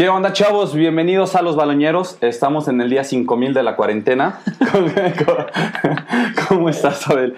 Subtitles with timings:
[0.00, 0.74] ¿Qué onda, chavos?
[0.74, 2.16] Bienvenidos a Los Baloñeros.
[2.22, 4.40] Estamos en el día 5000 de la cuarentena.
[6.48, 7.34] ¿Cómo estás, Abel?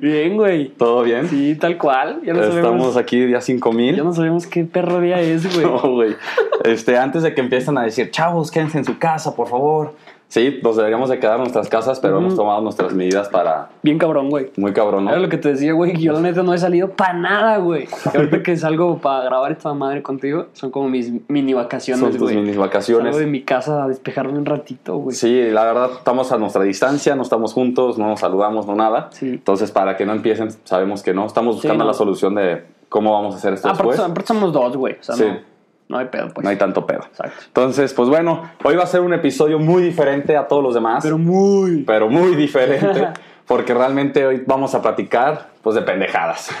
[0.00, 0.68] Bien, güey.
[0.68, 1.28] ¿Todo bien?
[1.28, 2.20] Sí, tal cual.
[2.24, 3.96] Ya no Estamos sabemos, aquí día 5000.
[3.96, 5.66] Ya no sabemos qué perro día es, güey.
[5.66, 6.14] No, güey.
[6.62, 9.96] Este, antes de que empiecen a decir, chavos, quédense en su casa, por favor.
[10.28, 13.70] Sí, nos deberíamos de quedar en nuestras casas, pero hemos tomado nuestras medidas para...
[13.82, 14.50] Bien cabrón, güey.
[14.56, 15.10] Muy cabrón, ¿no?
[15.10, 17.86] Era lo que te decía, güey, yo la neta no he salido para nada, güey.
[18.14, 22.12] Ahorita que salgo para grabar esta madre contigo, son como mis mini vacaciones, güey.
[22.12, 23.14] Son tus mini vacaciones.
[23.14, 25.14] Salgo de mi casa a despejarme un ratito, güey.
[25.14, 29.08] Sí, la verdad, estamos a nuestra distancia, no estamos juntos, no nos saludamos, no nada.
[29.12, 29.28] Sí.
[29.28, 31.24] Entonces, para que no empiecen, sabemos que no.
[31.24, 33.98] Estamos buscando la solución de cómo vamos a hacer esto ah, después.
[34.00, 34.96] Aparte somos dos, güey.
[34.98, 35.24] O sea, sí.
[35.24, 35.55] no
[35.88, 36.44] no hay pedo, pues.
[36.44, 37.00] No hay tanto pedo.
[37.08, 37.44] Exacto.
[37.46, 41.02] Entonces, pues bueno, hoy va a ser un episodio muy diferente a todos los demás.
[41.02, 41.84] Pero muy.
[41.84, 43.08] Pero muy diferente.
[43.46, 46.50] porque realmente hoy vamos a platicar, pues, de pendejadas.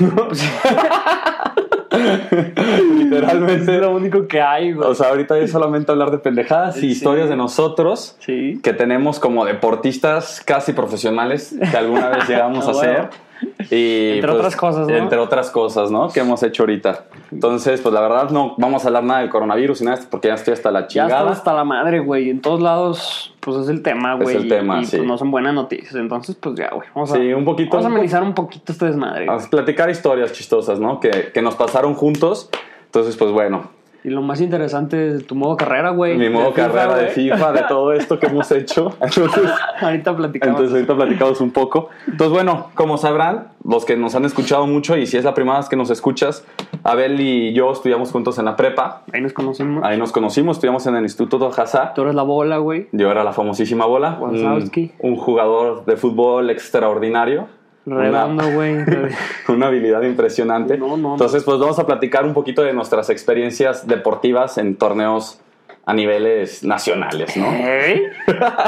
[2.96, 3.74] Literalmente.
[3.74, 4.88] Es lo único que hay, güey.
[4.88, 8.60] O sea, ahorita es solamente hablar de pendejadas y historias de nosotros sí.
[8.62, 13.08] que tenemos como deportistas casi profesionales que alguna vez llegamos a ser.
[13.70, 14.94] Y, entre pues, otras cosas, ¿no?
[14.94, 16.08] Entre otras cosas, ¿no?
[16.08, 17.06] Que hemos hecho ahorita.
[17.32, 20.34] Entonces, pues la verdad no vamos a hablar nada del coronavirus y nada, porque ya
[20.34, 21.24] estoy hasta la chingada.
[21.24, 22.30] Ya hasta la madre, güey.
[22.30, 24.36] En todos lados, pues es el tema, güey.
[24.36, 24.98] Es el tema, y, sí.
[24.98, 25.94] Pues, no son buenas noticias.
[25.96, 26.88] Entonces, pues ya, güey.
[26.94, 29.26] Vamos a, sí, un poquito, vamos a amenizar un poquito este desmadre.
[29.26, 31.00] Vamos a platicar historias chistosas, ¿no?
[31.00, 32.48] Que, que nos pasaron juntos.
[32.84, 33.70] Entonces, pues bueno,
[34.06, 36.16] y lo más interesante es tu modo carrera, güey.
[36.16, 38.96] Mi modo carrera de FIFA, de todo esto que hemos hecho.
[39.00, 40.60] Entonces, ahorita platicamos.
[40.60, 41.88] Entonces, ahorita platicamos un poco.
[42.06, 45.58] Entonces, bueno, como sabrán, los que nos han escuchado mucho, y si es la primera
[45.58, 46.46] vez que nos escuchas,
[46.84, 49.02] Abel y yo estudiamos juntos en la prepa.
[49.12, 49.82] Ahí nos conocimos.
[49.84, 51.92] Ahí nos conocimos, estudiamos en el Instituto Hazá.
[51.92, 52.86] Tú eres la bola, güey.
[52.92, 54.18] Yo era la famosísima bola.
[54.20, 57.48] Un, un jugador de fútbol extraordinario.
[57.86, 58.78] Redondo, güey.
[59.48, 60.76] Una, habilidad impresionante.
[60.76, 65.40] No, no, Entonces, pues vamos a platicar un poquito de nuestras experiencias deportivas en torneos
[65.84, 67.46] a niveles nacionales, ¿no?
[67.52, 68.02] ¿Ey?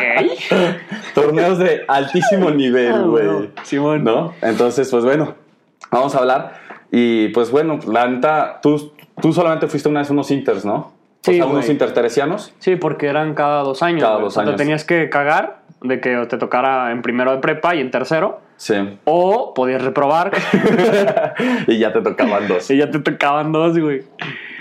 [0.00, 0.30] ¿Ey?
[1.14, 3.50] torneos de altísimo nivel, ah, güey.
[3.64, 4.04] Simón.
[4.04, 4.34] ¿No?
[4.40, 5.34] Entonces, pues bueno,
[5.90, 6.54] vamos a hablar.
[6.92, 10.92] Y pues bueno, la neta, tú, tú solamente fuiste una vez unos inters, ¿no?
[11.22, 12.54] Sí, o sea, unos interteresianos.
[12.60, 14.02] Sí, porque eran cada dos años.
[14.02, 14.52] Cada dos años.
[14.52, 18.40] Te tenías que cagar de que te tocara en primero de prepa y en tercero.
[18.58, 18.74] Sí.
[19.04, 20.32] O podías reprobar.
[21.66, 22.70] y ya te tocaban dos.
[22.70, 24.02] Y ya te tocaban dos, güey.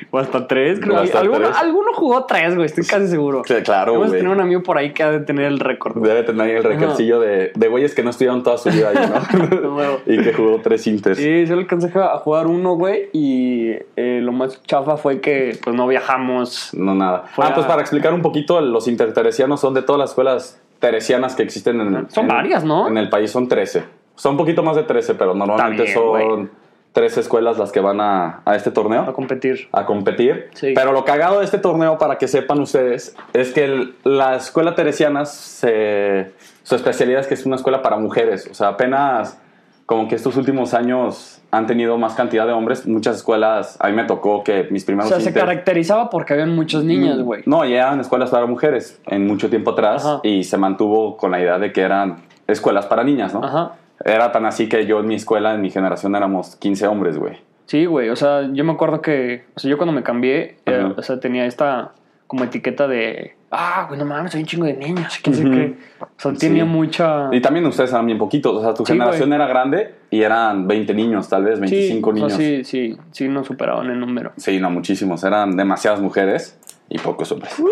[0.10, 0.98] O hasta tres, creo.
[1.00, 1.58] Hasta ¿Alguno, tres.
[1.58, 3.42] alguno jugó tres, güey, estoy casi seguro.
[3.46, 4.20] Sí, claro, Hemos güey.
[4.20, 6.02] tenido un amigo por ahí que ha de tener el récord.
[6.02, 9.10] Debe tener el recordcillo de, de güeyes que no estudiaron toda su vida ahí,
[9.62, 9.98] ¿no?
[10.06, 11.18] y que jugó tres inters.
[11.18, 15.58] Sí, yo le alcancé a jugar uno, güey, y eh, lo más chafa fue que
[15.62, 16.70] pues no viajamos.
[16.74, 17.24] No, nada.
[17.34, 20.62] Fue ah, a- pues para explicar un poquito, los interteresianos son de todas las escuelas
[20.80, 22.88] teresianas que existen en Son en- varias, ¿no?
[22.88, 23.84] En el país son 13.
[24.16, 26.52] Son un poquito más de 13, pero normalmente bien, son
[26.94, 29.02] 13 escuelas las que van a, a este torneo.
[29.02, 29.70] A competir.
[29.72, 30.50] a competir.
[30.54, 30.74] Sí.
[30.74, 34.74] Pero lo cagado de este torneo, para que sepan ustedes, es que el- la escuela
[34.74, 36.32] teresiana, se-
[36.64, 38.48] su especialidad es que es una escuela para mujeres.
[38.50, 39.40] O sea, apenas
[39.88, 42.86] como que estos últimos años han tenido más cantidad de hombres.
[42.86, 45.10] Muchas escuelas, a mí me tocó que mis O primeros...
[45.10, 47.44] sea, se caracterizaba porque habían muchas niñas, güey.
[47.46, 50.20] No, ya eran escuelas para mujeres en mucho tiempo atrás Ajá.
[50.24, 52.18] y se mantuvo con la idea de que eran
[52.48, 53.42] escuelas para niñas, ¿no?
[53.42, 53.76] Ajá.
[54.04, 57.38] Era tan así que yo en mi escuela, en mi generación, éramos 15 hombres, güey.
[57.66, 58.10] Sí, güey.
[58.10, 59.46] O sea, yo me acuerdo que.
[59.56, 61.94] O sea, yo cuando me cambié, eh, o sea, tenía esta
[62.28, 63.37] como etiqueta de.
[63.50, 65.20] Ah, güey, no mames, hay un chingo de niños.
[65.24, 65.52] ¿Quién sé Ujú.
[65.52, 65.78] qué?
[66.02, 66.70] O sea, tenía Sí.
[66.70, 67.30] mucha.
[67.32, 69.40] Y también ustedes eran bien poquitos, o sea, tu Sí, generación güey.
[69.40, 72.34] era grande y eran 20 niños, tal vez, 25 sí, o niños.
[72.34, 74.34] sea, sí, sí, sí, no superaban el número.
[74.36, 75.24] Sí, no, muchísimos.
[75.24, 76.60] Eran demasiadas mujeres
[76.90, 77.56] y pocos hombres.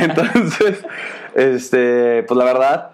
[0.00, 0.84] entonces,
[1.34, 2.90] este, pues la verdad,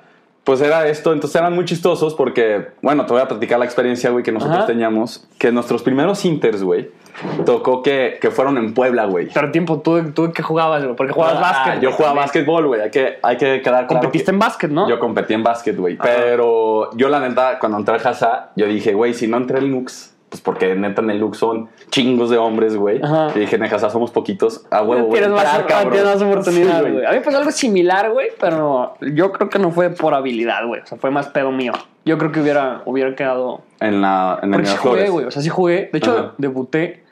[0.48, 1.12] pues era esto.
[1.12, 4.60] Entonces eran muy chistosos porque, bueno, te voy a platicar la experiencia, güey, que nosotros
[4.60, 4.66] Ajá.
[4.66, 5.28] teníamos.
[5.36, 6.88] Que nuestros primeros inters, güey,
[7.44, 9.28] tocó que, que fueron en Puebla, güey.
[9.34, 10.96] Pero tiempo, ¿tú, tú qué jugabas, güey?
[10.96, 11.82] Porque jugabas Ah, básquet.
[11.82, 12.80] Yo jugaba básquetbol, güey.
[12.80, 14.88] Hay que, hay que quedar claro Competiste que- en básquet, ¿no?
[14.88, 15.98] Yo competí en básquet, güey.
[15.98, 19.70] Pero yo, la neta, cuando entré al Hazá, yo dije, güey, si no entré en
[19.70, 23.00] Lux, pues porque neta en el Lux son chingos de hombres, güey.
[23.34, 24.66] Y dije, Hazá somos poquitos.
[24.70, 25.20] A huevo, güey.
[25.20, 27.04] Tienes más, más oportunidad, Sí, güey.
[27.06, 30.66] A mí me pasó algo similar, güey, pero yo creo que no fue por habilidad,
[30.66, 30.82] güey.
[30.82, 31.72] O sea, fue más pedo mío.
[32.04, 33.62] Yo creo que hubiera, hubiera quedado.
[33.80, 35.26] En la en el Porque sí jugué, güey.
[35.26, 35.90] O sea, sí jugué.
[35.92, 36.34] De hecho, Ajá.
[36.38, 37.04] debuté.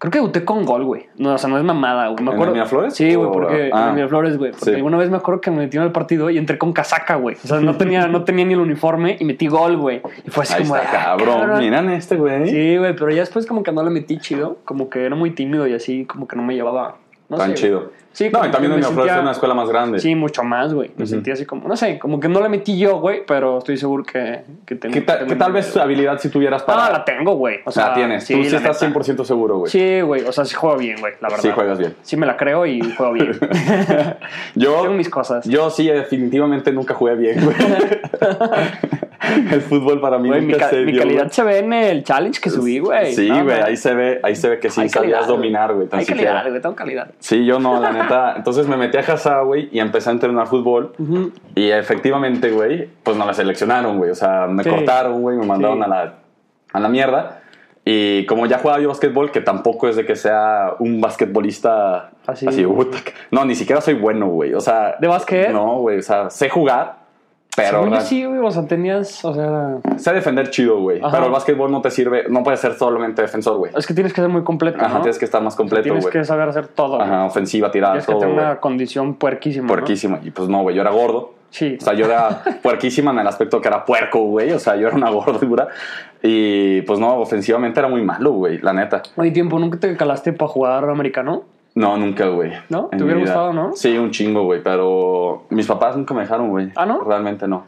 [0.00, 1.08] Creo que debuté con gol, güey.
[1.18, 2.24] No, o sea, no es mamada, güey.
[2.24, 2.54] Me ¿En acuerdo.
[2.54, 2.94] el Miraflores?
[2.94, 3.82] Sí, güey, porque ah.
[3.82, 4.52] en el Miraflores, güey.
[4.52, 4.74] Porque Sí.
[4.74, 7.36] alguna vez me acuerdo que me metí en el partido y entré con casaca, güey.
[7.44, 10.00] O sea, no tenía, no tenía ni el uniforme y metí gol, güey.
[10.26, 10.76] Y fue así Ahí como.
[10.76, 11.58] está, ah, cabrón.
[11.58, 12.48] Miran este, güey.
[12.48, 14.56] Sí, güey, pero ya después como que no le metí chido.
[14.64, 16.96] Como que era muy tímido y así, como que no me llevaba
[17.28, 17.92] No tan sé, chido.
[18.20, 19.98] Sí, no, y también que me es sentía- una escuela más grande.
[19.98, 20.90] Sí, mucho más, güey.
[20.98, 23.78] Me sentí así como, no sé, como que no la metí yo, güey, pero estoy
[23.78, 24.92] seguro que, que tengo.
[24.92, 26.84] ¿Qué, ta- tengo qué tal vez habilidad si tuvieras para...?
[26.84, 27.60] No, la tengo, güey.
[27.64, 28.26] O sea, la tienes.
[28.26, 29.00] Tú sí estás neta.
[29.00, 29.70] 100% seguro, güey.
[29.72, 30.22] Sí, güey.
[30.24, 31.42] O sea, sí juego bien, güey, la verdad.
[31.42, 31.94] Sí juegas bien.
[32.02, 33.32] Sí me la creo y juego bien.
[34.54, 35.46] Yo, Tengo mis cosas.
[35.46, 37.56] yo sí, definitivamente nunca jugué bien, güey.
[39.52, 41.30] el fútbol para mí Güey, mi, nunca ca- se mi dio, calidad güey.
[41.34, 43.14] se ve en el challenge que subí, güey.
[43.14, 45.74] Sí, No, güey, ahí se ve, ahí se ve que sí Hay sabías calidad, dominar,
[45.74, 46.32] güey, Hay siquiera.
[46.32, 47.10] calidad, güey, tengo calidad.
[47.18, 48.09] Sí, yo no, la neta.
[48.36, 50.92] Entonces me metí a Hazá, güey, y empecé a entrenar fútbol.
[51.54, 54.10] Y efectivamente, güey, pues no me seleccionaron, güey.
[54.10, 54.70] O sea, me Sí.
[54.70, 55.84] cortaron, güey, me mandaron Sí.
[55.84, 56.14] a, la,
[56.72, 57.36] a la mierda.
[57.84, 62.46] Y como ya jugaba yo básquetbol, que tampoco es de que sea un basquetbolista Así.
[62.46, 64.52] así, que- no, ni siquiera soy bueno, güey.
[64.54, 65.50] O sea, ¿De básquet?
[65.50, 66.99] No, güey, o sea, sé jugar,
[67.62, 71.00] pero Según yo ra- sí, güey, o sea, tenías, o sea, sé defender chido, güey.
[71.10, 73.72] Pero el básquetbol no te sirve, no puedes ser solamente defensor, güey.
[73.76, 75.00] es que tienes que ser muy completo, Ajá, ¿no?
[75.02, 76.12] tienes que estar más O sea, completo, Tienes güey.
[76.12, 77.00] que saber hacer todo.
[77.00, 78.46] Ajá, ofensiva, tirada, Tienes que todo, tener güey.
[78.46, 79.62] una condición puerquísima.
[79.64, 79.68] ¿no?
[79.68, 80.20] Puerquísima.
[80.22, 81.34] Y pues no, güey, yo era gordo.
[81.50, 81.76] Sí.
[81.80, 84.52] O sea, yo era puerquísima en el aspecto que era puerco, güey.
[84.52, 85.68] O sea, yo era una gordura.
[86.22, 89.02] Y pues no, ofensivamente era muy malo, güey, la neta.
[89.16, 91.44] Oye, tiempo, ¿nunca te calaste para jugar americano?
[91.74, 92.52] No, nunca, güey.
[92.68, 92.86] ¿No?
[92.86, 93.72] ¿Te hubiera gustado, no?
[93.74, 94.62] Sí, un chingo, güey.
[94.62, 96.70] Pero mis papás nunca me dejaron, güey.
[96.76, 97.02] ¿Ah, no?
[97.04, 97.66] Realmente no.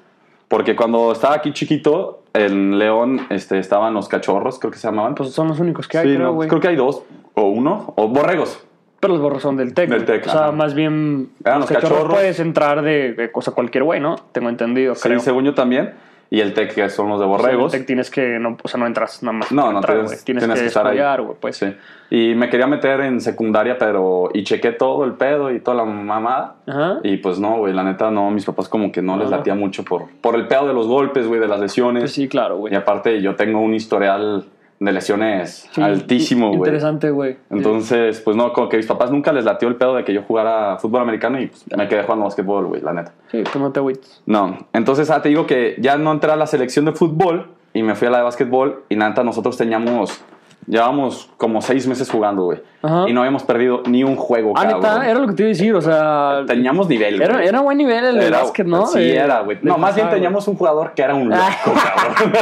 [0.48, 5.14] Porque cuando estaba aquí chiquito, en León este, estaban los cachorros, creo que se llamaban.
[5.14, 6.48] Pues son los únicos que hay, sí, creo, no, güey.
[6.48, 7.02] creo que hay dos,
[7.34, 8.62] o uno, o borregos.
[9.00, 9.88] Pero los borros son del TEC.
[9.88, 10.04] Del.
[10.04, 10.52] TEC, O sea, ajá.
[10.52, 11.30] más bien.
[11.44, 12.12] Eran los cachorros.
[12.12, 14.16] puedes entrar de, de cosa cualquier güey, ¿no?
[14.32, 15.20] Tengo entendido, Sí, creo.
[15.20, 15.94] según yo también.
[16.34, 17.74] Y el TEC, que son los de O sea, borregos.
[17.74, 18.38] el TEC tienes que.
[18.38, 19.52] No, o sea, no entras nada más.
[19.52, 20.24] No, no, entrar, tienes.
[20.24, 20.92] Tienes, tienes que, que estar ahí.
[20.92, 21.56] estudiar, güey, pues.
[21.58, 21.74] Sí.
[22.08, 24.30] Y me quería meter en secundaria, pero.
[24.32, 26.54] Y chequé todo el pedo y toda la mamada.
[26.66, 27.00] Ajá.
[27.02, 29.36] Y pues no, güey, la neta no, mis papás como que no les Ajá.
[29.36, 32.04] latía mucho por, por el pedo de los golpes, güey, de las lesiones.
[32.04, 32.72] Pues sí, claro, güey.
[32.72, 34.46] Y aparte yo tengo un historial
[34.84, 36.58] de lesiones Sí, altísimo, güey.
[36.58, 37.36] Interesante, güey.
[37.50, 40.22] Entonces, pues no, como que mis papás nunca les latió el pedo de que yo
[40.22, 43.12] jugara fútbol americano y pues, me quedé jugando básquetbol, güey, la neta.
[43.30, 44.22] Sí, pues no te agüites.
[44.26, 47.82] No, entonces ah, te digo que ya no entré a la selección de fútbol y
[47.82, 50.22] me fui a la de básquetbol y neta nosotros teníamos,
[50.66, 52.62] llevábamos como seis meses jugando, güey.
[52.82, 53.04] Ajá.
[53.08, 55.52] Y no habíamos perdido ni un juego, Ah, neta, era lo que te iba a
[55.52, 56.42] decir, o sea.
[56.46, 57.46] Teníamos nivel, Era, güey.
[57.48, 58.86] era buen nivel el de Era- básquet, ¿no?
[58.86, 59.58] Sí, De- era, güey.
[59.62, 61.40] No, más bien teníamos un jugador que era un loco,
[61.74, 62.32] cabrón.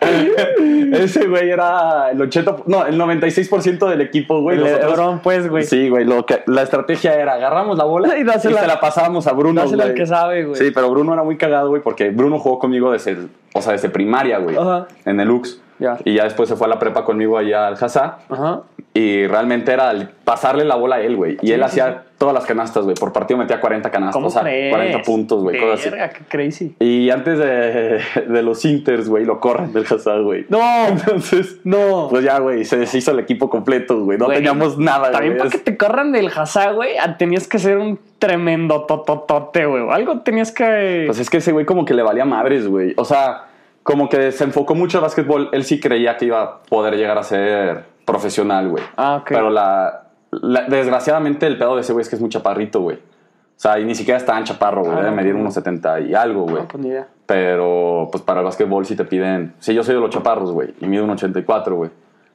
[0.94, 4.58] Ese güey era el 80, no, el 96% del equipo, güey.
[4.58, 5.64] El Lebron, pues, güey.
[5.64, 9.26] Sí, güey, lo que, la estrategia era agarramos la bola Y y, se la pasábamos
[9.26, 10.56] a Bruno, Dásela al que sabe, güey.
[10.56, 13.16] Sí, pero Bruno era muy cagado, güey, porque Bruno jugó conmigo desde,
[13.54, 14.86] o sea, desde primaria, güey, Ajá.
[15.04, 15.60] en el Lux.
[16.04, 18.18] Y ya después se fue a la prepa conmigo allá al Hazá.
[18.28, 18.62] Ajá.
[18.96, 21.36] Y realmente era el pasarle la bola a él, güey.
[21.42, 22.94] Y Sí, él sí, hacía todas las canastas, güey.
[22.94, 24.72] Por partido metía 40 canastas, ¿Cómo o sea, crees?
[24.72, 25.90] 40 puntos, güey, cosas así.
[25.90, 26.76] Qué crazy.
[26.78, 30.46] Y antes de, de los Inters, güey, lo corren del Hazard, güey.
[30.48, 32.06] No, Entonces, no.
[32.08, 34.16] pues ya, güey, se deshizo el equipo completo, güey.
[34.16, 37.78] No teníamos nada, También para que te corran del Hazá, güey, ah, tenías que ser
[37.78, 39.90] un tremendo tototote, güey.
[39.90, 41.02] Algo tenías que.
[41.06, 42.94] Pues es que ese güey como que le valía madres, güey.
[42.96, 43.46] O sea,
[43.84, 45.50] como que se enfocó mucho al básquetbol.
[45.52, 48.82] Él sí creía que iba a poder llegar a ser profesional, güey.
[48.96, 49.28] Ah, ok.
[49.28, 52.96] Pero la, la- desgraciadamente el pedo de ese güey es que es muy chaparrito, güey.
[52.96, 54.96] O sea, y ni siquiera es tan chaparro, güey.
[54.96, 55.42] Ah, Debe medir no.
[55.42, 56.56] unos 70 y algo, güey.
[56.62, 57.06] No, pues ni idea.
[57.26, 59.54] Pero pues para el básquetbol sí te piden.
[59.60, 60.74] Sí, yo soy de los chaparros, güey.
[60.80, 61.90] Y mido un 84, güey.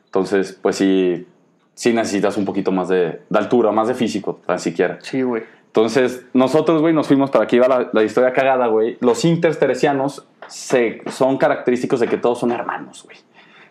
[0.05, 1.27] Entonces, pues sí,
[1.73, 4.97] sí necesitas un poquito más de, de altura, más de físico, tan siquiera.
[5.01, 5.43] Sí, güey.
[5.69, 8.97] Entonces, nosotros, güey, nos fuimos para aquí iba la, la historia cagada, güey.
[9.01, 13.17] Los intersteresianos se, son característicos de que todos son hermanos, güey.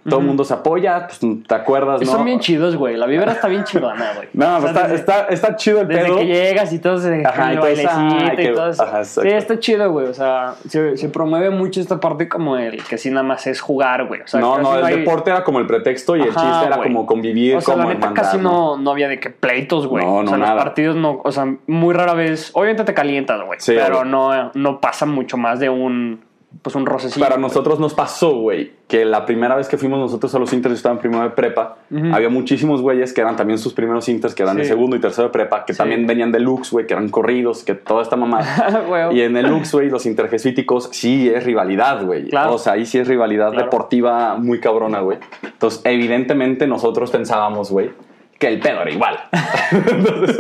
[0.08, 2.06] Todo el mundo se apoya, pues, ¿te acuerdas, no?
[2.06, 2.96] Son bien chidos, güey.
[2.96, 4.28] La vibra está bien chidona, güey.
[4.34, 6.16] No, O sea, está, desde- está, está chido el Desde pedo.
[6.18, 8.82] que llegas y todo se Ajá, y todo eso, bailecito ay, y qué- todo eso.
[8.82, 10.06] ajá, sí, está chido, güey.
[10.06, 13.60] O sea, se, se promueve mucho esta parte como el que sí nada más es
[13.60, 14.20] jugar, güey.
[14.22, 16.76] O sea, no, no, el hay- deporte era como el pretexto y el chiste era
[16.76, 16.88] güey.
[16.88, 19.86] como convivir, O sea, como la neta hermandad, casi no, no había de que pleitos,
[19.86, 20.04] güey.
[20.04, 20.54] No, o no, sea, nada.
[20.54, 23.58] los partidos no, o sea, muy rara vez, obviamente te calientas, güey.
[23.60, 24.08] Sí, pero güey.
[24.10, 26.20] no, no pasa mucho más de un,
[26.62, 27.24] pues un rocecillo.
[27.24, 30.72] Para nosotros nos pasó, güey, que la primera vez que fuimos nosotros a los Inters,
[30.72, 31.76] yo estaba en primero de prepa,
[32.12, 35.28] había muchísimos güeyes que eran también sus primeros Inters, que eran de segundo y tercero
[35.28, 35.78] de prepa, que Sí.
[35.78, 39.10] también venían de Lux, güey, que eran corridos, que toda esta mamada.
[39.12, 42.28] Y en el Lux, güey, los interjesuíticos sí es rivalidad, güey.
[42.28, 42.54] Claro.
[42.54, 43.64] O sea, ahí sí es rivalidad Claro.
[43.66, 45.18] deportiva muy cabrona, güey.
[45.42, 47.90] Entonces, evidentemente nosotros pensábamos, güey,
[48.38, 49.18] que el pedo era igual.
[49.72, 50.38] Entonces,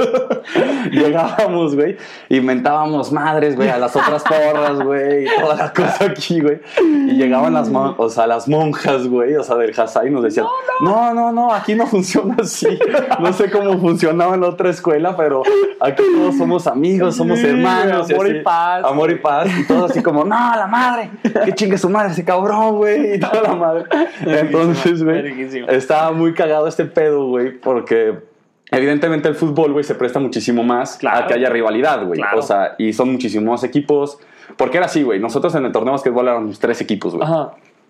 [0.90, 1.96] llegábamos, güey,
[2.28, 6.60] inventábamos madres, güey, a las otras porras, güey, y toda la cosa aquí, güey.
[6.80, 10.22] Y llegaban las, mon- o sea, las monjas, güey, o sea, del Hasai y nos
[10.22, 10.46] decían,
[10.80, 12.78] no, no, no, aquí no funciona así.
[13.18, 15.42] No sé cómo funcionaba en otra escuela, pero
[15.80, 18.10] aquí todos somos amigos, somos Sí, hermanos.
[18.10, 18.40] amor y así.
[18.40, 18.84] paz.
[18.84, 19.48] Amor y paz.
[19.58, 21.10] Y todos así como, no, la madre,
[21.44, 23.84] que chingue su madre ese cabrón, güey, y toda la madre.
[24.24, 27.87] Entonces, güey, estaba muy cagado este pedo, güey, porque
[28.70, 31.24] evidentemente el fútbol, güey, se presta muchísimo más Claro.
[31.24, 32.18] a que haya rivalidad, güey.
[32.18, 32.38] Claro.
[32.38, 34.18] O sea, y son muchísimos equipos.
[34.56, 35.20] Porque era así, güey.
[35.20, 37.24] Nosotros en el torneo de básquetbol éramos tres equipos, güey.
[37.26, 37.42] Ajá.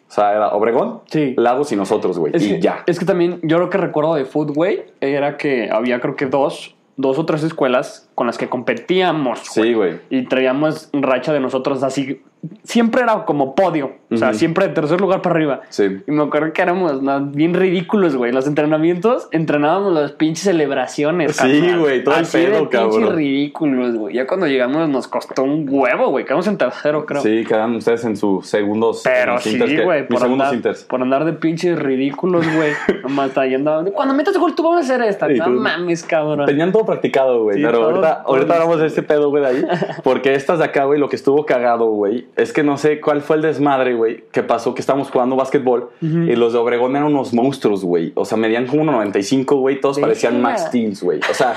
[0.09, 1.35] O sea, era Obregón, Sí.
[1.37, 2.33] Lagos y nosotros, güey.
[2.35, 2.83] Y que, ya.
[2.87, 6.75] es que también, yo lo que recuerdo de Footway era que había creo que dos,
[6.97, 9.39] dos o tres escuelas con las que competíamos.
[9.45, 10.01] Sí, güey.
[10.11, 12.21] Y traíamos racha de nosotros así.
[12.63, 13.93] Siempre era como podio.
[14.11, 15.61] O sea, siempre de tercer lugar para arriba.
[15.71, 15.99] Sí.
[16.07, 17.21] Y me acuerdo que éramos ¿no?
[17.27, 18.33] bien ridículos, güey.
[18.33, 21.37] Los entrenamientos entrenábamos las pinches celebraciones.
[21.37, 23.17] Sí, güey, todo el Así pedo, de pinches cabrón.
[23.17, 24.15] ridículos, güey.
[24.15, 26.25] Ya cuando llegamos nos costó un huevo, güey.
[26.25, 27.23] Quedamos en tercero, creo.
[27.23, 29.03] Sí, quedan ustedes en sus segundos.
[29.05, 32.73] Pero sí, güey, por, andar- por andar de pinches ridículos, güey.
[33.03, 33.87] Nomás ahí andaban.
[33.91, 35.29] Cuando metas gol, tú vamos a hacer esta.
[35.29, 36.47] No tú- mames, cabrón.
[36.47, 37.57] Tenían todo practicado, güey.
[37.57, 39.65] Sí, pero ahorita, ahorita hablamos de listo, este pedo, güey, de ahí.
[40.05, 43.23] Porque estas de acá, güey, lo que estuvo cagado, güey, es que no sé cuál
[43.23, 47.09] fue el desmadre, güey, que pasó que estábamos jugando básquetbol y los de Obregón eran
[47.09, 48.13] unos monstruos, güey.
[48.15, 49.81] O sea, medían como 1.95, güey.
[49.81, 51.21] Todos parecían Max Steel, güey.
[51.31, 51.55] O sea,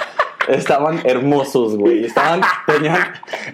[0.47, 2.05] estaban hermosos, güey.
[2.05, 2.99] Estaban, tenían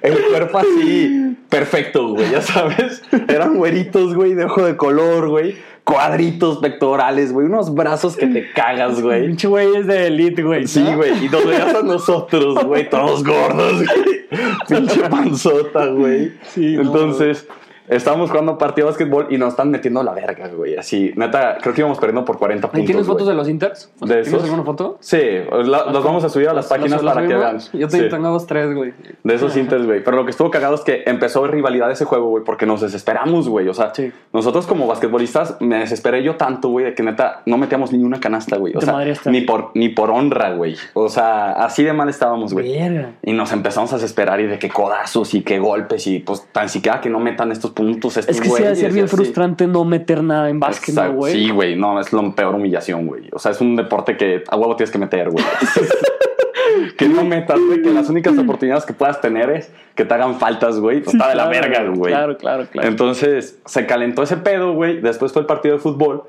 [0.02, 3.02] el cuerpo así perfecto, güey, ya sabes.
[3.28, 5.56] Eran güeritos, güey, de ojo de color, güey.
[5.88, 7.48] Cuadritos pectorales, güey.
[7.48, 9.26] Unos brazos que te cagas, güey.
[9.28, 10.68] Pinche güey es de elite, güey.
[10.68, 10.98] Sí, ¿no?
[10.98, 11.26] güey.
[11.26, 14.28] Y nos veías a nosotros, güey, todos gordos, güey.
[14.68, 16.34] Pinche panzota, güey.
[16.50, 17.48] Sí, no, Entonces,
[17.88, 20.76] estábamos jugando partido de básquetbol y nos están metiendo la verga, güey.
[20.78, 22.86] Así, neta, creo que íbamos perdiendo por 40 ¿Ahí puntos.
[22.86, 23.34] tienes fotos güey.
[23.36, 23.92] de los Inters?
[24.02, 24.44] ¿De ¿Tienes esos?
[24.44, 24.98] alguna foto?
[25.00, 25.20] Sí,
[25.66, 27.60] la- los vamos a subir a las páginas ¿Las- para que vean.
[27.74, 28.10] Yo te- Sí.
[28.10, 28.94] tengo dos, tres, güey.
[29.24, 30.04] De esos inters, güey.
[30.04, 33.48] Pero lo que estuvo cagado es que empezó rivalidad ese juego, güey, porque nos desesperamos,
[33.50, 33.68] güey.
[33.68, 34.12] O sea, Sí.
[34.34, 38.20] nosotros como basquetbolistas me desesperé yo tanto, güey, de que neta no metíamos ni una
[38.20, 38.76] canasta, güey.
[38.76, 40.76] O sea, ni por, ni por honra, güey.
[40.94, 42.78] O sea, así de mal estábamos, güey.
[43.24, 46.70] Y nos empezamos a desesperar y de que codazos y que golpes y pues tan
[46.70, 48.18] siquiera que no metan estos puntos.
[48.18, 51.02] Estos Es que sí debe güeyes ser bien frustrante no meter nada en básquet, ¿no,
[51.02, 51.18] Exacto.
[51.20, 51.34] güey.
[51.34, 53.30] Sí, güey, no, es la peor humillación, güey.
[53.32, 55.46] O sea, es un deporte que a huevo tienes que meter, güey.
[56.98, 60.36] que no metas, güey, que las únicas oportunidades que puedas tener es que te hagan
[60.36, 61.02] faltas, güey.
[61.02, 62.14] Pues está de la Claro, verga, güey.
[62.14, 62.88] Claro, claro, claro.
[62.88, 65.00] Entonces se calentó ese pedo, güey.
[65.02, 66.24] Después fue el partido de fútbol.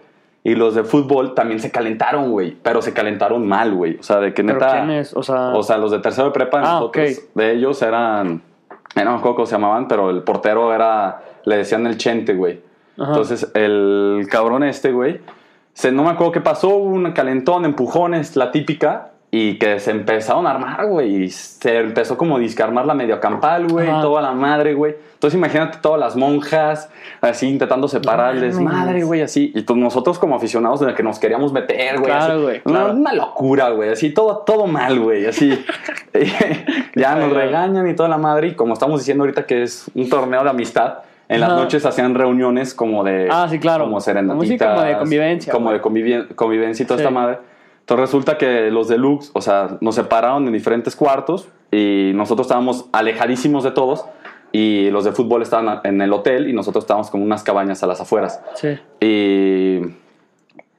[0.45, 2.57] Y los de fútbol también se calentaron, güey.
[2.63, 3.97] Pero se calentaron mal, güey.
[3.99, 4.73] O sea, de que ¿Pero neta.
[4.73, 5.15] quién es?
[5.17, 7.25] O sea, O sea, los de tercero de prepa, Ah, nosotros, ok.
[7.35, 8.41] de ellos eran.
[8.95, 11.21] eh, No me acuerdo cómo se llamaban, pero el portero era.
[11.49, 12.61] Le decían el chente, güey.
[12.99, 13.11] Ajá.
[13.11, 15.21] Entonces, el cabrón este, güey.
[15.73, 19.13] Se, no me acuerdo qué pasó, hubo un calentón, empujones, la típica.
[19.31, 21.25] Y que se empezaron a armar, güey.
[21.25, 23.87] Y se empezó como a discarmar la medio campal, güey.
[23.87, 24.97] Toda la madre, güey.
[25.13, 26.89] Entonces imagínate todas las monjas
[27.21, 28.59] así intentando separarles.
[28.59, 29.53] Madre, güey, así.
[29.55, 32.11] Y nosotros como aficionados de que nos queríamos meter, güey.
[32.11, 32.93] Claro, güey, Una- claro.
[32.95, 33.91] Una, locura, güey.
[33.91, 35.27] Así todo, todo mal, güey.
[35.27, 35.63] Así.
[36.95, 38.49] ya nos regañan y toda la madre.
[38.49, 41.01] Y como estamos diciendo ahorita que es un torneo de amistad.
[41.29, 43.29] En las noches hacían reuniones como de...
[43.31, 43.85] Ah, sí, claro.
[43.85, 44.49] Como serenatitas.
[44.49, 47.03] sí, como de convivencia, Como de convivien- convivencia y toda Sí.
[47.05, 47.39] esta madre.
[47.81, 52.87] Entonces resulta que los deluxe, o sea, nos separaron en diferentes cuartos y nosotros estábamos
[52.93, 54.05] alejadísimos de todos
[54.53, 57.87] y los de fútbol estaban en el hotel y nosotros estábamos como unas cabañas a
[57.87, 58.41] las afueras.
[58.55, 58.79] sí.
[59.01, 59.81] Y,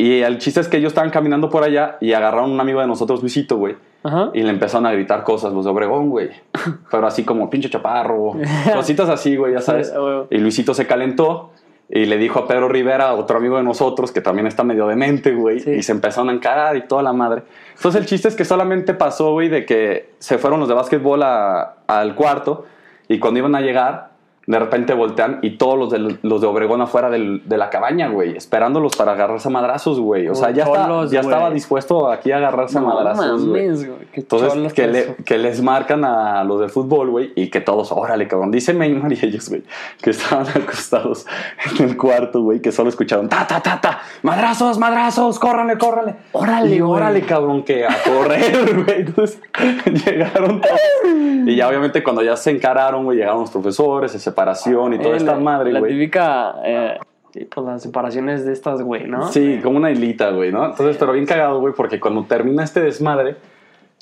[0.01, 2.79] y el chiste es que ellos estaban caminando por allá y agarraron a un amigo
[2.79, 3.75] de nosotros, Luisito, güey.
[4.03, 4.29] Ajá.
[4.33, 6.29] Y le empezaron a gritar cosas, los de Obregón, güey.
[6.91, 8.33] Pero así como pinche chaparro.
[8.73, 9.93] Cositas así, güey, ya sabes.
[10.29, 11.51] Y Luisito se calentó
[11.91, 15.33] y le dijo a Pedro Rivera, otro amigo de nosotros, que también está medio demente,
[15.33, 15.59] güey.
[15.59, 15.71] Sí.
[15.71, 17.43] Y se empezaron a encarar y toda la madre.
[17.75, 21.23] Entonces el chiste es que solamente pasó, güey, de que se fueron los de básquetbol
[21.23, 22.65] a- al cuarto
[23.07, 24.11] y cuando iban a llegar,
[24.49, 28.09] de repente voltean y todos los de, los de Obregón afuera del- de la cabaña,
[28.09, 30.27] güey, esperándolos para agarrarse a madrazos, güey.
[30.27, 31.31] O sea, ya, está- Cholos, ya güey.
[31.33, 33.65] estaba dispuesto aquí a agarrarse a No madrazos, güey.
[33.67, 33.99] mames, güey.
[34.13, 38.49] Entonces, que, le- les marcan a los de fútbol, güey, y que todos, órale, cabrón.
[38.49, 39.61] Dice Neymar y ellos, güey,
[40.01, 41.27] que estaban acostados
[41.79, 46.15] en el cuarto, güey, que solo escucharon, ta, ta, ta, ta, madrazos, madrazos, córranle, córranle.
[46.31, 49.01] Órale, y órale, cabrón, que a correr, güey.
[49.01, 49.39] Entonces,
[50.05, 50.79] llegaron todos.
[51.45, 55.13] Y ya, obviamente, cuando ya se encararon, güey, llegaron los profesores, de separación y toda
[55.15, 55.91] Eh, esta la- madre, La güey.
[55.93, 56.55] típica.
[56.63, 56.97] Eh,
[57.53, 59.27] pues las separaciones de estas, güey, ¿no?
[59.31, 60.65] Sí, como una hilita, güey, ¿no?
[60.65, 63.35] Entonces, pero bien cagado, güey, porque cuando termina este desmadre,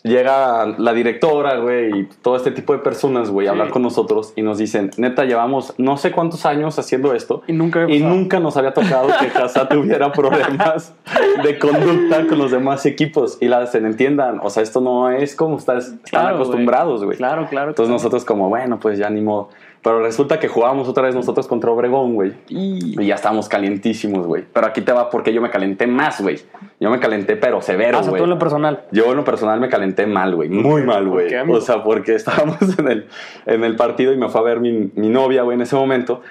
[0.03, 3.51] llega la directora, güey, y todo este tipo de personas, güey, a Sí.
[3.51, 7.41] hablar con nosotros y nos dicen, neta, llevamos no sé cuántos años haciendo esto.
[7.47, 10.95] Y nunca Y nunca nos había tocado que Hazard tuviera problemas
[11.43, 13.37] de conducta con los demás equipos.
[13.41, 17.17] Y la se entiendan, o sea, esto no es como estás, están Claro, acostumbrados, güey.
[17.17, 17.69] Claro, claro.
[17.71, 17.97] Entonces claro.
[17.97, 19.49] nosotros como, bueno, pues ya ni modo.
[19.87, 22.33] Pero resulta que jugábamos otra vez nosotros contra Obregón, güey.
[22.49, 23.01] Y...
[23.01, 24.43] Y ya estábamos calientísimos, güey.
[24.51, 26.39] Pero aquí te va porque yo me calenté más, güey.
[26.81, 28.17] Yo me calenté, pero severo, Ah, güey.
[28.17, 28.83] tú en lo personal.
[28.91, 30.49] Yo en lo personal me calenté mal, güey.
[30.49, 31.33] Muy mal, güey.
[31.33, 33.07] o sea, porque estábamos en el,
[33.45, 36.21] en el partido y me fue a ver mi, mi novia, güey, en ese momento.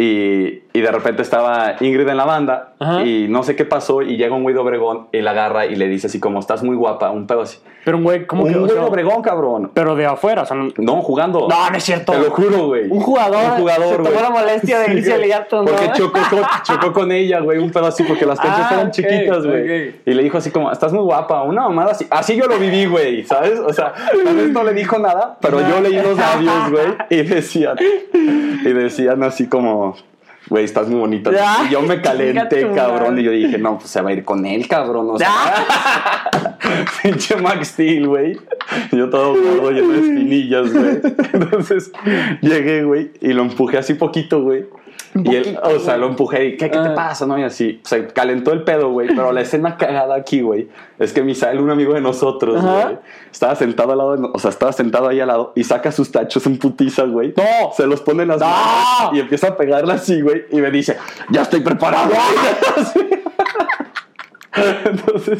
[0.00, 3.02] Y, y de repente estaba Ingrid en la banda Ajá.
[3.04, 5.74] y no sé qué pasó y llega un güey de Obregón y la agarra y
[5.74, 7.58] le dice así como estás muy guapa, un pedo así.
[7.84, 8.56] Pero un güey, ¿cómo un que?
[8.56, 9.70] o güey de Obregón, cabrón.
[9.74, 11.48] pero de afuera, o sea, no, No, jugando.
[11.48, 12.12] no es cierto.
[12.12, 12.88] Te lo juro, güey.
[12.90, 14.22] Un jugador, Un jugador, se tomó güey.
[14.22, 15.22] la molestia de irse güey.
[15.22, 15.64] al Liato, ¿no?
[15.70, 18.86] Porque chocó con, chocó con ella, güey, un pedo así, porque las canchas Ah, eran
[18.86, 19.88] ok, chiquitas, güey.
[19.88, 19.94] ok.
[20.06, 22.06] Y le dijo así como, estás muy guapa, una mamada así.
[22.10, 23.58] Así yo lo viví, güey, ¿sabes?
[23.58, 23.92] O sea,
[24.24, 27.76] tal vez no le dijo nada, pero yo leí los labios, güey, y decían,
[28.14, 29.89] y decían así como...
[30.50, 31.30] Güey, estás muy bonita.
[31.66, 33.18] Y yo me calenté, cabrón.
[33.18, 35.10] Y yo dije, no, pues se va a ir con él, cabrón.
[35.10, 36.58] O sea,
[37.02, 38.36] pinche Max Steel, güey.
[38.92, 41.00] Yo todo gordo, lleno de espinillas, güey.
[41.32, 41.92] Entonces
[42.40, 44.66] llegué, güey, y lo empujé así poquito, güey.
[45.14, 46.94] Y él, o sea, lo empujé y, ¿qué, qué te Ah.
[46.94, 47.26] pasa?
[47.26, 49.08] No, y así, se calentó el pedo, güey.
[49.08, 50.68] Pero la escena cagada aquí, güey,
[51.00, 52.98] es que Misael, un amigo de nosotros, güey,
[53.32, 56.12] estaba sentado al lado, de o sea, estaba sentado ahí al lado y saca sus
[56.12, 57.34] tachos en putiza, güey.
[57.36, 57.72] No.
[57.76, 58.46] Se los pone en las No.
[58.46, 60.44] manos y empieza a pegarla así, güey.
[60.52, 60.96] Y me dice,
[61.30, 62.10] ya estoy preparado.
[64.84, 65.38] Entonces,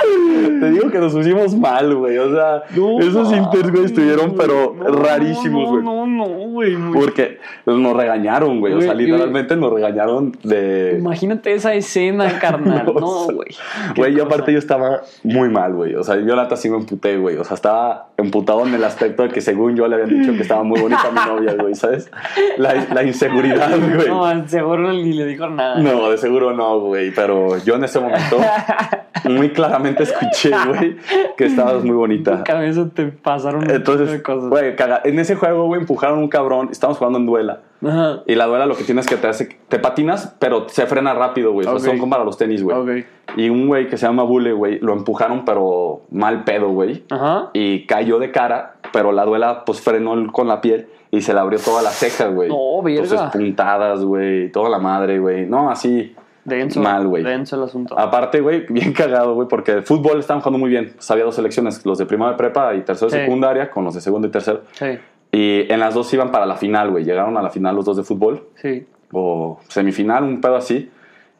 [0.60, 2.16] te digo que nos pusimos mal, güey.
[2.18, 5.82] O sea, No, esos inters, güey, estuvieron, pero no, rarísimos, güey.
[5.82, 6.76] No, no, no, güey.
[6.76, 8.74] muy- Porque nos regañaron, güey.
[8.74, 10.96] O sea, literalmente nos regañaron de.
[10.98, 12.84] Imagínate esa escena, carnal.
[12.86, 13.48] No, No, güey.
[13.96, 15.94] Güey, yo aparte yo estaba muy mal, güey.
[15.96, 17.36] O sea, yo la neta sí me emputé, güey.
[17.36, 20.42] O sea, estaba emputado en el aspecto de que según yo le habían dicho que
[20.42, 22.10] estaba muy bonita mi novia, güey, ¿sabes?
[22.58, 24.08] La, la inseguridad, güey.
[24.08, 25.78] No, seguro ni le dijo nada.
[25.80, 27.10] No, de seguro no, güey.
[27.12, 28.38] Pero yo en ese momento
[29.28, 30.96] muy claramente escuché, güey,
[31.36, 32.42] que estabas muy bonita.
[32.44, 34.48] cabeza te pasaron un montón de Entonces, cosas.
[34.50, 36.68] güey, caga- en ese juego, güey, empujaron un cabrón.
[36.70, 37.60] Estamos jugando en duela.
[37.86, 38.20] Ajá.
[38.26, 41.52] Y la duela lo que tienes que te hace, te patinas, pero se frena rápido,
[41.52, 41.66] güey.
[41.66, 42.76] O sea, son como para los tenis, güey.
[42.76, 43.06] Ok.
[43.36, 47.04] Y un güey que se llama Bule, güey, lo empujaron, pero mal pedo, güey.
[47.10, 47.50] Ajá.
[47.54, 51.40] Y cayó de cara, pero la duela, pues frenó con la piel y se le
[51.40, 52.48] abrió toda la ceja, güey.
[52.50, 53.02] No, verga.
[53.02, 55.46] Entonces, puntadas, güey, toda la madre, güey.
[55.46, 56.14] No, así.
[56.50, 56.80] Denso.
[56.80, 57.22] Mal, güey.
[57.24, 57.98] Denso el asunto.
[57.98, 60.92] Aparte, güey, bien cagado, güey, porque el fútbol estaban jugando muy bien.
[60.94, 63.22] Pues había dos selecciones, los de primera de prepa y tercero de Sí.
[63.24, 64.62] secundaria, con los de segundo y tercero.
[64.72, 64.98] Sí,
[65.32, 67.04] Y en las dos iban para la final, güey.
[67.04, 68.86] Llegaron a la final los dos de fútbol, sí.
[69.12, 70.90] o semifinal, un pedo así.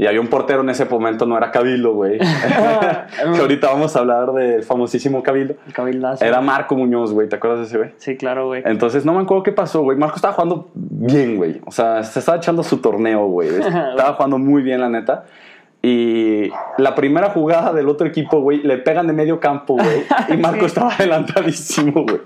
[0.00, 2.18] Y había un portero en ese momento, no era Cabildo, güey.
[3.34, 5.56] que ahorita vamos a hablar del famosísimo Cabildo.
[5.66, 6.24] El cabildazo.
[6.24, 7.28] Era Marco Muñoz, güey.
[7.28, 7.90] ¿Te acuerdas de ese, güey?
[7.98, 8.62] Sí, claro, güey.
[8.64, 9.98] Entonces no me acuerdo qué pasó, güey.
[9.98, 11.60] Marco estaba jugando bien, güey.
[11.66, 13.48] O sea, se estaba echando su torneo, güey.
[13.58, 15.24] Estaba jugando muy bien, la neta.
[15.82, 20.04] Y la primera jugada del otro equipo, güey, le pegan de medio campo, güey.
[20.32, 20.64] Y Marco Sí.
[20.66, 22.20] estaba adelantadísimo, güey.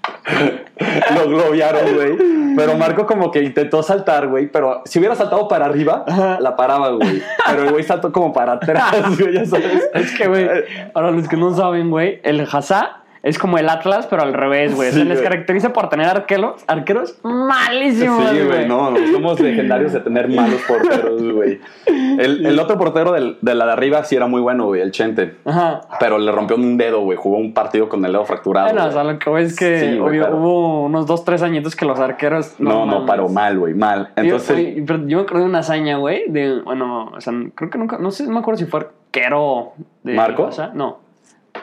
[1.14, 2.16] Lo globearon, güey.
[2.56, 4.46] Pero Marco como que intentó saltar, güey.
[4.46, 6.04] Pero si hubiera saltado para arriba,
[6.40, 7.22] la paraba, güey.
[7.46, 9.88] Pero el güey saltó como para atrás, güey, ya sabes.
[9.94, 10.48] Es que, güey,
[10.92, 14.74] para los que no saben, güey, el Hazá es como el Atlas, pero al revés,
[14.74, 14.90] güey.
[14.92, 19.92] Sí, Se les caracteriza por tener arqueros, arqueros Sí, malísimos, güey, no, no, somos legendarios
[19.92, 21.60] de tener malos porteros, güey.
[21.86, 24.90] El, el otro portero del- de la de arriba sí era muy bueno, güey, el
[24.90, 25.36] Chente.
[25.44, 25.82] Ajá.
[26.00, 27.18] Pero le rompió un dedo, güey.
[27.18, 28.68] Jugó un partido con el dedo fracturado.
[28.72, 31.42] Bueno, o sea, lo que es que Sí, güey, obvio, pero- hubo unos dos, tres
[31.42, 32.54] añitos que los arqueros.
[32.58, 34.10] no, no, paró mal, güey, mal.
[34.16, 37.32] Entonces, yo, oye, pero yo me acuerdo de una hazaña, güey, de, bueno, o sea,
[37.54, 40.44] creo que nunca, no sé, no me acuerdo si fue arquero de ¿Marco?
[40.44, 41.00] o sea, no.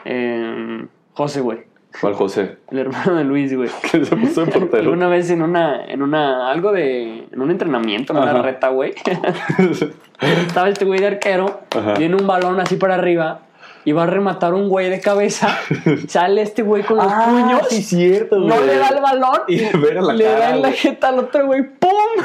[0.04, 0.86] Eh,
[1.18, 1.58] José, güey,
[2.00, 2.58] ¿cuál José?
[2.70, 3.68] el hermano de Luis, güey.
[3.90, 4.92] Que se puso de portero.
[4.92, 8.42] Una vez en una, en una, algo de, en un entrenamiento, en una Ajá.
[8.42, 8.94] reta, güey.
[10.20, 11.94] Estaba este güey de arquero, Ajá.
[11.94, 13.40] viene un balón así para arriba
[13.84, 15.58] y va a rematar un güey de cabeza.
[16.06, 17.62] Sale este güey con los puños.
[17.64, 21.18] Ah, sí, cierto, no le da el balón Y le da en la jeta al
[21.18, 21.64] otro güey.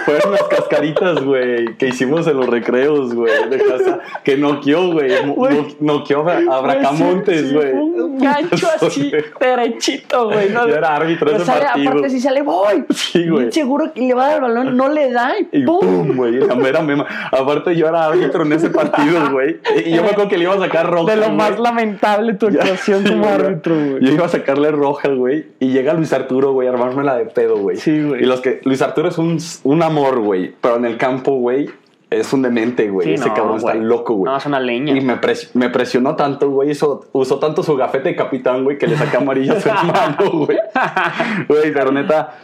[0.06, 4.00] Fueron las cascaritas, güey, que hicimos en los recreos, güey, de casa.
[4.24, 5.26] Que noqueó, güey.
[5.26, 5.56] mo- Güey.
[5.80, 7.72] no- Noqueó a a Bracamontes, güey.
[7.74, 10.50] Un gancho así, derechito, güey.
[10.50, 10.68] ¿no?
[10.68, 11.90] Yo era árbitro de ese sale, partido.
[11.92, 12.86] Aparte, si sale, voy.
[12.90, 13.52] Sí, güey.
[13.52, 16.16] Seguro que le va a dar el balón, no le da y Y ¡pum!
[16.16, 17.06] güey, la mera mema.
[17.32, 19.58] Aparte, yo era árbitro en ese partido, güey.
[19.86, 21.12] Y yo me acuerdo que le iba a sacar roja.
[21.16, 24.00] De lo más lamentable tu actuación como árbitro, güey.
[24.06, 25.46] Yo iba a sacarle roja, güey.
[25.60, 27.78] Y llega Luis Arturo, güey, a armármela de pedo, güey.
[27.78, 28.24] Sí, güey.
[28.24, 28.62] Y los que.
[28.64, 30.54] Luis Arturo es un, un amor, güey.
[30.62, 31.70] Pero en el campo, güey,
[32.10, 33.08] es un demente, güey.
[33.08, 34.32] Sí, Ese no, cabrón está loco, güey.
[34.32, 34.96] No, es una leña.
[34.96, 36.72] Y me, pres- me presionó tanto, güey.
[36.72, 40.32] Hizo, usó tanto su gafete de capitán, güey, que le saqué amarillo a su hermano,
[40.46, 40.58] güey.
[41.48, 42.36] Güey, pero neta,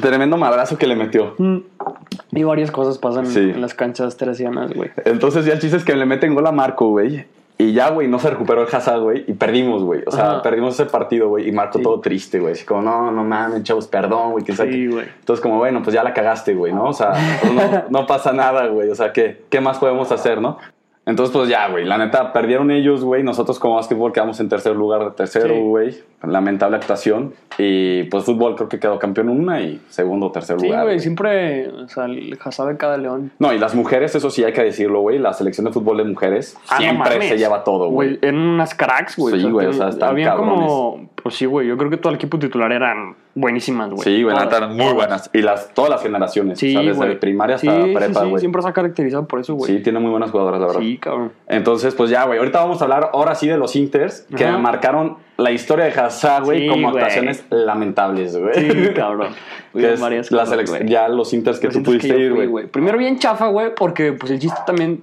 [0.00, 1.34] tremendo madrazo que le metió.
[1.38, 1.58] Mm.
[2.32, 3.38] Y varias cosas pasan Sí.
[3.40, 4.90] en las canchas teresianas, güey.
[5.04, 7.26] Entonces ya el chiste es que le meten gol a Marco, güey.
[7.56, 9.24] Y ya, güey, no se recuperó el Hazard, güey.
[9.28, 10.02] Y perdimos, güey.
[10.06, 10.42] O sea, Ajá.
[10.42, 11.48] perdimos ese partido, güey.
[11.48, 11.84] Y Marco Sí.
[11.84, 12.54] todo triste, güey.
[12.54, 14.44] Así como, no, no mames, chavos, perdón, güey.
[14.44, 15.06] Sí, güey.
[15.20, 16.86] Entonces, como, bueno, pues ya la cagaste, güey, ¿no?
[16.86, 18.90] O sea, pues no, no pasa nada, güey.
[18.90, 20.58] O sea, ¿qué, ¿qué más podemos hacer, no?
[21.06, 23.22] Entonces, pues ya, güey, la neta, perdieron ellos, güey.
[23.22, 25.60] Nosotros como básquetbol quedamos en tercer lugar de tercero, Sí.
[25.60, 25.94] güey.
[26.22, 27.34] Lamentable actuación.
[27.58, 30.84] Y pues fútbol creo que quedó campeón una y segundo o tercer Sí, lugar.
[30.84, 31.00] güey, güey.
[31.00, 33.30] siempre, o sea, el de cada león.
[33.38, 35.18] No, y las mujeres, eso sí hay que decirlo, güey.
[35.18, 38.18] La selección de fútbol de mujeres Ah, siempre se lleva todo, güey.
[38.22, 39.38] Eran unas cracks, güey.
[39.40, 42.38] Sí, güey, o sea, están como, pues sí, güey, yo creo que todo el equipo
[42.38, 44.02] titular eran buenísimas, güey.
[44.04, 45.30] Sí, güey, neta, muy buenas.
[45.32, 46.58] Y las, todas las generaciones.
[46.58, 47.18] Sí, o sea, desde güey.
[47.18, 48.40] primaria hasta Sí, sí, prepa, sí, güey.
[48.40, 49.72] siempre se ha caracterizado por eso, güey.
[49.74, 50.80] Sí, tiene muy buenas jugadoras, la verdad.
[50.82, 51.32] Sí, cabrón.
[51.48, 52.38] Entonces, pues ya, güey.
[52.38, 54.58] Ahorita vamos a hablar ahora sí de los Inters que Ajá.
[54.58, 57.02] marcaron la historia de Hazard, güey, Sí, como güey.
[57.02, 58.54] actuaciones lamentables, güey.
[58.54, 59.28] Sí, cabrón.
[59.72, 60.86] que es varias la cosas, güey.
[60.86, 62.66] ya los Inters que Los tú pudiste ir, güey.
[62.66, 65.02] Primero bien chafa, güey, porque pues el chiste también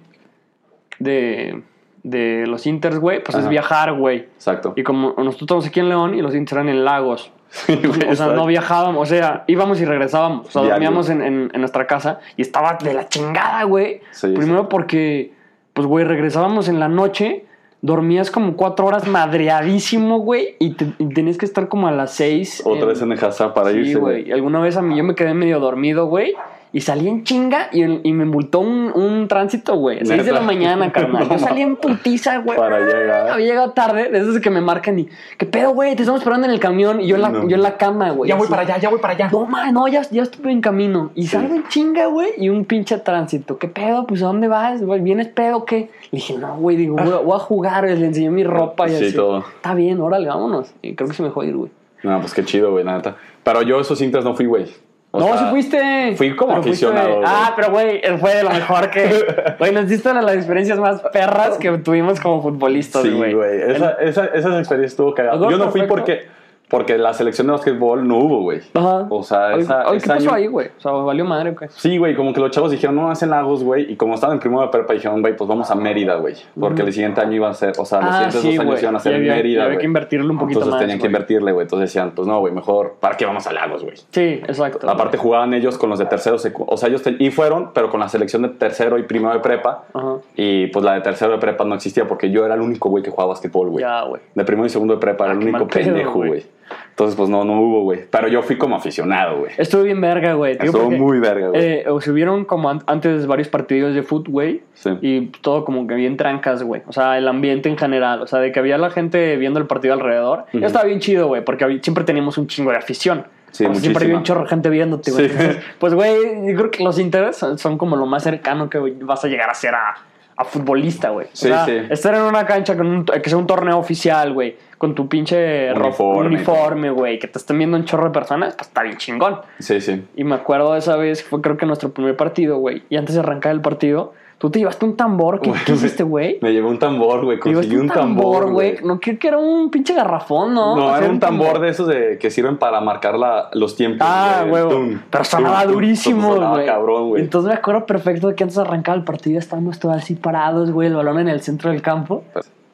[0.99, 1.63] de,
[2.03, 4.19] de los Inters, güey, pues es viajar, güey.
[4.19, 4.73] Exacto.
[4.75, 7.31] Y como nosotros estamos aquí en León y los Inters eran en Lagos.
[7.51, 10.47] Sí, güey, O sea, no viajábamos, o sea, íbamos y regresábamos.
[10.47, 10.75] O sea, Diario.
[10.75, 13.99] dormíamos en, en- en nuestra casa y estaba de la chingada, güey.
[14.11, 15.33] Sí, Primero porque,
[15.73, 17.45] pues, güey, regresábamos en la noche,
[17.81, 22.13] dormías como cuatro horas madreadísimo, güey, y, te- y tenías que estar como a las
[22.13, 22.61] seis.
[22.65, 24.21] Otra en- vez en el Hazard para Sí, irse, güey.
[24.23, 24.31] güey.
[24.31, 26.33] Alguna vez a mí yo me quedé medio dormido, güey.
[26.73, 29.97] Y salí en chinga y, y me multó un, un tránsito, güey.
[30.05, 30.31] Seis de ¿Neta?
[30.35, 31.27] la mañana, carnal.
[31.29, 32.57] Yo salí en putiza, güey.
[32.57, 33.29] Para llegar.
[33.29, 35.09] Había llegado tarde, de esos que me marcan y...
[35.37, 35.95] ¿Qué pedo, güey?
[35.97, 37.01] Te estamos esperando en el camión.
[37.01, 37.45] Y yo en la, No.
[37.49, 38.29] yo en la cama, güey.
[38.29, 39.29] Ya voy para allá, ya voy para allá.
[39.29, 41.11] No, ma, no, ya, ya estuve en camino.
[41.13, 43.57] Y salgo en chinga, güey, y un pinche tránsito.
[43.57, 44.07] ¿Qué pedo?
[44.07, 44.81] Pues, ¿a dónde vas?
[44.81, 45.01] güey?
[45.01, 45.89] ¿Vienes pedo o qué?
[46.11, 47.83] Le dije, no, güey, digo, voy, a- voy a jugar.
[47.83, 49.15] Le enseñé mi ropa y Sí, así.
[49.15, 49.39] todo.
[49.39, 50.73] Está bien, órale, vámonos.
[50.81, 51.71] Y creo que se me dejó ir, güey.
[52.03, 53.17] No, pues qué chido, güey, la neta.
[53.43, 54.67] Pero yo esos Inters no fui, güey.
[55.13, 56.13] O no, sea, sí fuiste.
[56.15, 57.27] fui como Pero fuiste- aficionado, güey.
[57.27, 59.25] Ah, pero güey, fue de lo mejor que.
[59.59, 63.33] Güey, nos diste una de las experiencias más perras que tuvimos como futbolistas, Sí, güey.
[63.33, 63.61] güey.
[63.61, 65.33] Esa, esa, esa experiencia estuvo cagada.
[65.35, 66.27] Algo Yo no fui porque,
[66.71, 68.61] porque la selección de básquetbol no hubo, güey.
[68.73, 69.05] Ajá.
[69.09, 70.69] O sea, esa, ese ¿Qué pasó año- ahí, güey?
[70.77, 71.69] O sea, valió madre, güey.
[71.75, 73.91] Sí, güey, como que los chavos dijeron, no, hacen lagos, güey.
[73.91, 76.35] Y como estaban en primero de prepa, dijeron, güey, pues vamos a Mérida, güey.
[76.59, 78.81] Porque el siguiente año iban a ser, o sea, los Ah, siguientes sí, dos años
[78.81, 81.51] iban a ser había- Mérida, había que invertirle un poquito Entonces más, tenían que invertirle,
[81.51, 81.65] güey.
[81.65, 83.97] Entonces decían, pues no, güey, mejor, ¿para qué vamos a lagos, güey?
[84.09, 84.89] Sí, exacto.
[84.89, 87.99] Aparte jugaban ellos con los de tercero, o sea, ellos ten- y fueron, pero con
[87.99, 89.83] la selección de tercero y primero de prepa.
[89.93, 90.15] Ajá.
[90.37, 93.03] Y pues la de tercero de prepa no existía porque yo era el único güey
[93.03, 93.83] que jugaba básquetbol, güey.
[93.83, 94.21] Ya, güey.
[94.33, 96.45] De primero y segundo de prepa era Ah, el único pendejo, güey.
[96.89, 98.01] Entonces, pues no, no hubo, güey.
[98.09, 99.51] Pero yo fui como aficionado, güey.
[99.57, 100.53] Estuvo bien verga, güey.
[100.59, 101.61] Estuvo porque, muy verga, güey.
[101.63, 104.61] Eh, hubieron como an- antes varios partidos de fútbol, güey.
[104.73, 104.89] Sí.
[105.01, 106.81] Y todo como que bien trancas, güey.
[106.87, 108.21] O sea, el ambiente en general.
[108.21, 110.45] O sea, de que había la gente viendo el partido alrededor.
[110.53, 110.65] Ujú.
[110.65, 113.25] Estaba bien chido, güey, porque siempre teníamos un chingo de afición.
[113.51, 114.17] Sí, O sea, siempre había muchísima.
[114.19, 115.27] un chorro de gente viéndote, güey.
[115.29, 115.45] Sí.
[115.77, 116.13] Pues, güey,
[116.47, 119.53] yo creo que los intereses son, como lo más cercano que vas a llegar a
[119.53, 119.95] ser a,
[120.41, 121.27] a futbolista, güey.
[121.27, 121.77] O Sí, sea, sí.
[121.89, 125.71] estar en una cancha con un, que sea un torneo oficial, güey, con tu pinche
[125.73, 129.39] uniforme, güey, que te estén viendo un chorro de personas, pues está bien chingón.
[129.59, 130.03] Sí, sí.
[130.15, 132.83] Y me acuerdo de esa vez, fue creo que nuestro primer partido, güey.
[132.89, 135.39] Y antes de arrancar el partido, tú te llevaste un tambor.
[135.39, 136.39] ¿Qué, qué hiciste, güey?
[136.41, 137.39] Me llevé un tambor, güey.
[137.39, 138.77] Conseguí un tambor, güey.
[138.83, 140.75] No, creo que era un pinche garrafón, ¿no?
[140.75, 143.75] No, O sea, era un tambor de esos de, que sirven para marcar la, los
[143.75, 144.07] tiempos.
[144.09, 144.97] Ah, güey.
[145.11, 146.65] Pero sonaba tum, durísimo, güey.
[146.65, 147.21] cabrón, güey.
[147.21, 150.71] Entonces me acuerdo perfecto de que antes de arrancar el partido estábamos todos así parados,
[150.71, 152.23] güey, el balón en el centro del campo.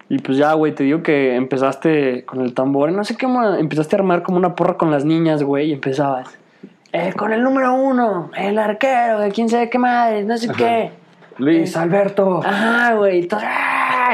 [0.08, 2.94] Y pues ya, güey, te digo que empezaste con el tambor.
[2.94, 6.38] No sé cómo empezaste a armar como una porra con las niñas, güey, y empezabas.
[6.94, 10.92] Eh, con el número uno, el arquero, de quién sabe qué madre, no sé qué.
[11.38, 12.42] Luis Alberto.
[12.44, 13.28] Ajá, güey.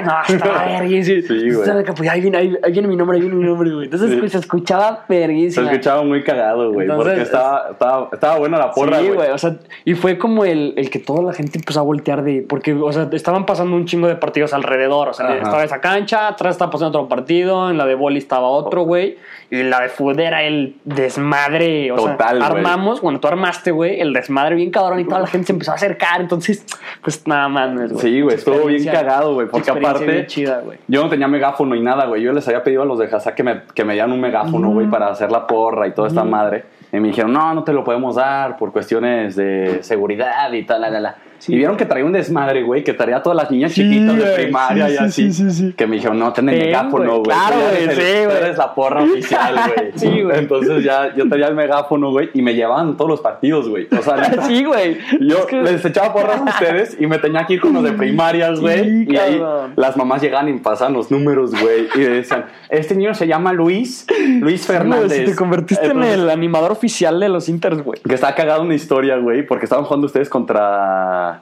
[0.02, 1.22] No, estaba verguísima.
[1.28, 1.84] Sí, güey.
[1.96, 3.86] Pues ahí viene, ahí, ahí viene mi nombre, ahí viene mi nombre, güey.
[3.86, 4.18] Entonces Sí.
[4.18, 5.72] pues, se escuchaba Se verguísima.
[5.72, 6.88] escuchaba muy cagado, güey.
[6.88, 9.30] Porque estaba, estaba, estaba buena la porra, sí, güey.
[9.30, 12.46] o sea, y fue como el, el que toda la gente empezó a voltear de,
[12.48, 15.36] porque, o sea, estaban pasando un chingo de partidos alrededor, o sea, Ajá.
[15.38, 19.18] estaba esa cancha, atrás estaba pasando otro partido, en la de boli estaba otro, güey,
[19.50, 22.60] y la de fútbol era el desmadre, o Total, sea, güey.
[22.60, 25.72] armamos, bueno, tú armaste, güey, el desmadre bien cabrón y toda la gente se empezó
[25.72, 26.66] a acercar, entonces,
[27.04, 27.90] pues nada más, güey.
[28.02, 30.62] Sí, güey, estuvo bien cagado, güey, porque aparte- chida.
[30.88, 32.22] Yo no tenía megáfono y nada, güey.
[32.22, 34.70] Yo les había pedido a los de Hazá que me, que me dieran un megáfono,
[34.72, 36.66] güey, para hacer la porra y toda esta madre.
[36.92, 40.82] Y me dijeron, no, no te lo podemos dar por cuestiones de seguridad y tal,
[40.82, 41.16] la, la, la.
[41.48, 44.18] Y vieron que traía un desmadre, güey, que traía a todas las niñas Sí, chiquitas
[44.18, 45.34] de primaria sí, y sí, así.
[45.34, 45.74] sí, sí, sí.
[45.74, 47.24] Que me dijeron, no, ten el megáfono, güey.
[47.24, 48.38] Claro, güey, sí, güey.
[48.38, 49.92] eres la porra oficial, güey.
[49.96, 50.40] Sí, güey.
[50.40, 53.88] Entonces ya yo tenía el megáfono, güey, y me llevaban todos los partidos, güey.
[53.98, 54.98] O sea, neta, Sí, güey.
[55.22, 57.84] yo Es que- les echaba porras a ustedes y me tenía que ir con los
[57.84, 58.84] de primarias, güey.
[58.84, 59.42] Sí, y ahí
[59.76, 61.88] las mamás llegaban y pasaban los números, güey.
[61.96, 64.06] Y decían, este niño se llama Luis,
[64.40, 65.12] Luis Fernández.
[65.14, 68.00] si te convertiste Entonces, en el animador oficial de los Inters, güey.
[68.02, 71.33] Que está cagada una historia, güey, porque estaban jugando ustedes contra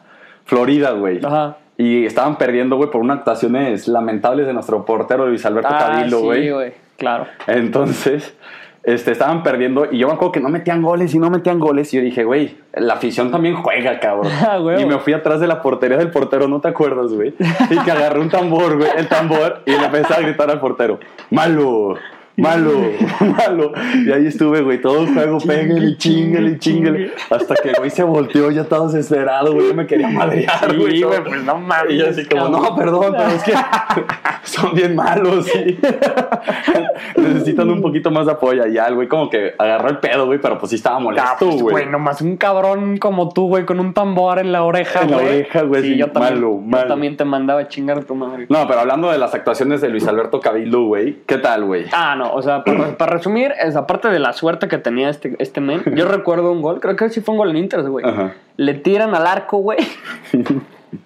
[0.51, 1.19] Florida, güey.
[1.25, 1.57] Ajá.
[1.77, 6.17] Y estaban perdiendo, güey, por unas actuaciones lamentables de nuestro portero Luis Alberto Ah, Cadilo,
[6.19, 6.49] sí, güey.
[6.51, 6.73] güey.
[6.97, 7.25] Claro.
[7.47, 8.35] Entonces,
[8.83, 11.93] este, estaban perdiendo y yo me acuerdo que no metían goles y no metían goles
[11.93, 14.31] y yo dije, güey, la afición también juega, cabrón.
[14.47, 14.81] Ah, güey.
[14.81, 17.33] y me fui atrás de la portería del portero, ¿no te acuerdas, güey?
[17.69, 20.99] Y que agarré un tambor, güey, el tambor y le empecé a gritar al portero,
[21.31, 21.95] malo.
[22.41, 22.71] Malo,
[23.38, 23.71] malo.
[24.06, 27.12] Y ahí estuve, güey, todo el juego, pégale, chingale, chingale.
[27.30, 30.97] Hasta que güey se volteó, ya estaba desesperado, güey, yo me quería madrear, güey.
[30.97, 31.93] Sí, güey, pues no mames.
[31.93, 33.54] Y yo así como, no, perdón, pero es que
[34.43, 35.77] son bien malos, sí.
[37.17, 38.65] Necesitan un poquito más de apoyo.
[38.67, 41.36] Y ya güey como que agarró el pedo, güey, pero pues sí estaba Ah, molesto,
[41.39, 41.73] pues, güey.
[41.75, 45.17] güey, nomás un cabrón como tú, güey, con un tambor en la oreja, En la
[45.17, 45.27] güey.
[45.27, 46.88] oreja, güey, sí, yo también, malo, yo malo.
[46.88, 48.45] también te mandaba a chingar a tu madre.
[48.49, 51.86] No, pero hablando de las actuaciones de Luis Alberto Cabildo, güey, ¿qué tal, güey?
[51.93, 55.35] Ah, no, o sea, para, para resumir, es aparte de la suerte que tenía este,
[55.39, 58.05] este men, yo recuerdo un gol, creo que sí fue un gol en Inter, güey.
[58.05, 58.33] Ajá.
[58.57, 59.79] Le tiran al arco, güey.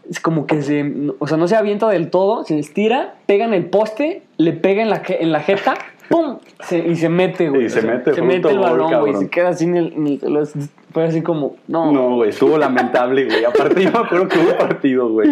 [0.09, 0.83] Es como que se,
[1.19, 4.81] o sea, no se avienta del todo, se estira, pega en el poste, le pega
[4.81, 5.75] en la, en la jeta,
[6.10, 6.38] ¡pum!
[6.62, 7.65] Se- y se mete, güey.
[7.65, 9.20] Y se O sea, mete, se mete el balón, güey, cabrón.
[9.20, 10.54] se queda así en el, el- los-
[10.94, 13.44] fue así como, no, No, güey, estuvo lamentable, güey.
[13.44, 15.28] Aparte, yo me acuerdo que hubo un partido, güey,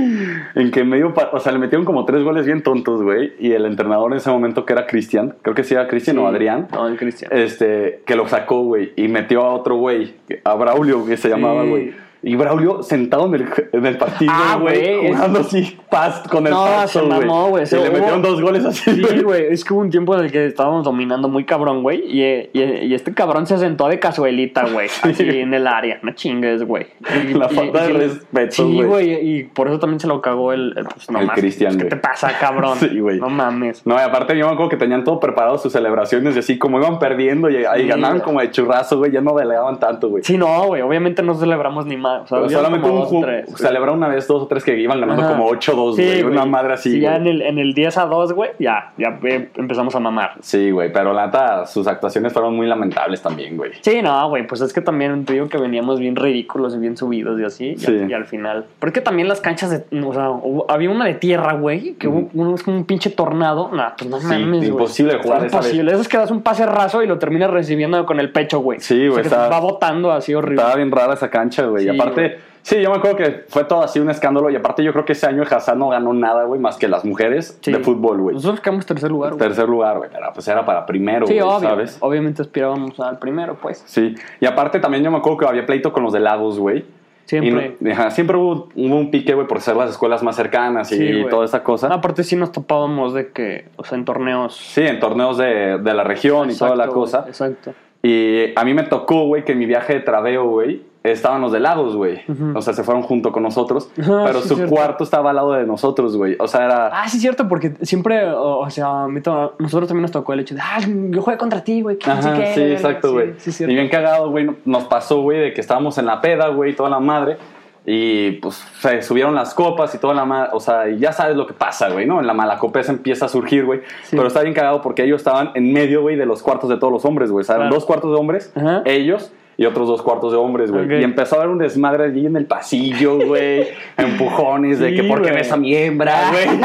[0.55, 3.65] en que medio, o sea, le metieron como tres goles bien tontos, güey, y el
[3.65, 6.85] entrenador en ese momento, que era Cristian, creo que sí era Cristian o Adrián, No,
[6.87, 7.31] el Cristian.
[7.33, 11.63] este, que lo sacó, güey, y metió a otro güey, a Braulio, que se llamaba,
[11.63, 11.69] Sí.
[11.69, 11.93] güey.
[12.25, 16.23] Y Braulio sentado en el, en el partido, Ah, güey, güey, es- jugando así, paz
[16.29, 19.21] con el No, paso, se mamó, güey, se le hubo- metieron dos goles así, Sí,
[19.21, 22.23] güey, es que hubo un tiempo en el que estábamos dominando muy cabrón, güey, y,
[22.53, 26.63] y, y este cabrón se sentó de casuelita, güey, así en el área, no chingues,
[26.63, 26.87] güey.
[27.29, 28.87] Y- La y- falta de y- respeto, Sí, güey.
[28.87, 31.73] güey, y por eso también se lo cagó el, el, pues, no El mames, Cristian,
[31.73, 32.01] pues, ¿Qué güey.
[32.01, 32.77] te pasa, cabrón?
[32.79, 33.19] Sí, güey.
[33.19, 33.85] No mames.
[33.85, 36.79] No, y aparte yo me acuerdo que tenían todo preparado sus celebraciones y así como
[36.79, 38.21] iban perdiendo y Sí, ganaban güey.
[38.23, 40.23] como de churrazo, güey, ya no delegaban tanto, güey.
[40.23, 42.12] Sí, no, güey, obviamente no celebramos ni más.
[42.21, 43.57] O sea, Pero solamente un dos, ju- tres, güey.
[43.57, 45.31] celebraron una vez dos o tres que iban ganando Ajá.
[45.31, 46.23] como 8-2, Sí, güey.
[46.23, 49.19] una madre así, Sí, ya en el, en el 10 a 2, güey, ya, ya
[49.23, 50.33] eh, empezamos a mamar.
[50.41, 53.71] Sí, güey, pero la neta, sus actuaciones fueron muy lamentables también, güey.
[53.81, 56.97] Sí, no, güey, pues es que también te digo que veníamos bien ridículos y bien
[56.97, 57.87] subidos y así, y, Sí.
[57.87, 58.65] al, y al final.
[58.79, 61.93] Pero es que también las canchas, de, o sea, hubo- había una de tierra, güey,
[61.93, 63.69] que hubo uno es como un pinche tornado.
[63.73, 64.67] Nah, pues no mames, güey.
[64.69, 65.53] imposible jugar vez.
[65.53, 65.91] Imposible.
[65.91, 68.79] Eso es que das un pase raso y lo terminas recibiendo con el pecho, güey.
[68.79, 70.61] Sí, O güey, sea, está- te va botando así horrible.
[70.61, 71.83] Estaba bien rara esa cancha, güey.
[71.83, 74.49] Sí, y aparte, sí, yo me acuerdo que fue todo así un escándalo.
[74.49, 77.03] Y aparte, yo creo que ese año Hazard no ganó nada, güey, más que las
[77.05, 77.71] mujeres Sí.
[77.71, 78.35] de fútbol, güey.
[78.35, 79.39] Nosotros quedamos tercer lugar, güey.
[79.39, 80.09] Tercer lugar, güey.
[80.11, 81.69] Pero pues era para primero, Sí, güey, obvio.
[81.69, 81.97] ¿sabes?
[82.01, 83.83] Obviamente aspirábamos al primero, pues.
[83.85, 84.15] Sí.
[84.39, 86.85] Y aparte, también yo me acuerdo que había pleito con los de Lagos, güey.
[87.25, 87.77] Siempre.
[87.79, 90.97] Y ajá, siempre hubo, hubo un pique, güey, por ser las escuelas más cercanas y
[90.97, 91.87] Sí, toda esa cosa.
[91.87, 94.57] No, aparte sí nos topábamos de que, o sea, en torneos.
[94.57, 97.23] Sí, en torneos de, de la región y toda la cosa.
[97.25, 97.73] Exacto.
[98.01, 101.51] Y a mí me tocó, güey, que en mi viaje de traveo, güey, estaban los
[101.51, 102.21] de Lagos, güey.
[102.55, 103.89] O sea, se fueron junto con nosotros.
[104.03, 104.73] Ah, pero sí, su cierto.
[104.75, 106.35] cuarto estaba al lado de nosotros, güey.
[106.39, 106.87] O sea, era...
[106.93, 109.19] Ah, sí, cierto, porque siempre, o, o sea, a mí
[109.59, 111.97] nosotros también nos tocó el hecho de, ah, yo juego contra ti, güey.
[111.97, 112.53] que no sé Ajá, qué".
[112.53, 113.33] sí, exacto, Sí, güey.
[113.37, 113.73] Sí, y cierto.
[113.73, 116.99] bien cagado, güey, nos pasó, güey, de que estábamos en la peda, güey, toda la
[116.99, 117.37] madre.
[117.85, 120.51] Y pues se subieron las copas y toda la madre.
[120.53, 122.21] O sea, y ya sabes lo que pasa, güey, ¿no?
[122.21, 123.81] En la malacopesa empieza a surgir, güey.
[124.03, 124.15] Sí.
[124.15, 126.93] Pero está bien cagado porque ellos estaban en medio, güey, de los cuartos de todos
[126.93, 127.41] los hombres, güey.
[127.41, 127.75] O sea, eran Claro.
[127.75, 128.83] dos cuartos de hombres, Ajá.
[128.85, 130.99] ellos y otros dos cuartos de hombres, güey.
[130.99, 133.67] Y empezó a haber un desmadre allí en el pasillo, güey.
[133.97, 135.41] empujones de que por qué güey.
[135.43, 136.47] ves a mi hembra, güey.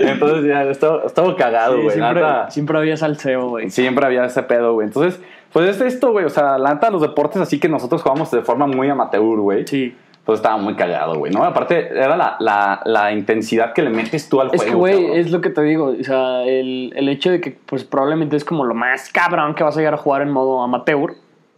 [0.00, 1.96] Entonces ya, estaba, estaba cagado, Sí, güey.
[2.50, 3.70] siempre había salseo, güey.
[3.70, 4.86] Siempre había ese pedo, güey.
[4.86, 5.20] Entonces,
[5.52, 6.24] pues es esto, güey.
[6.24, 9.66] O sea, la neta, los deportes así que nosotros jugamos de forma muy amateur, güey.
[9.66, 9.96] Sí.
[10.24, 11.42] Pues estaba muy cagado, güey, ¿no?
[11.42, 14.70] Aparte, era la, la, la intensidad que le metes tú al Es juego.
[14.70, 15.16] que, güey, cabrón.
[15.18, 15.94] es lo que te digo.
[16.00, 19.64] O sea, el, el hecho de que, pues, probablemente es como lo más cabrón que
[19.64, 21.14] vas a llegar a jugar en modo amateur.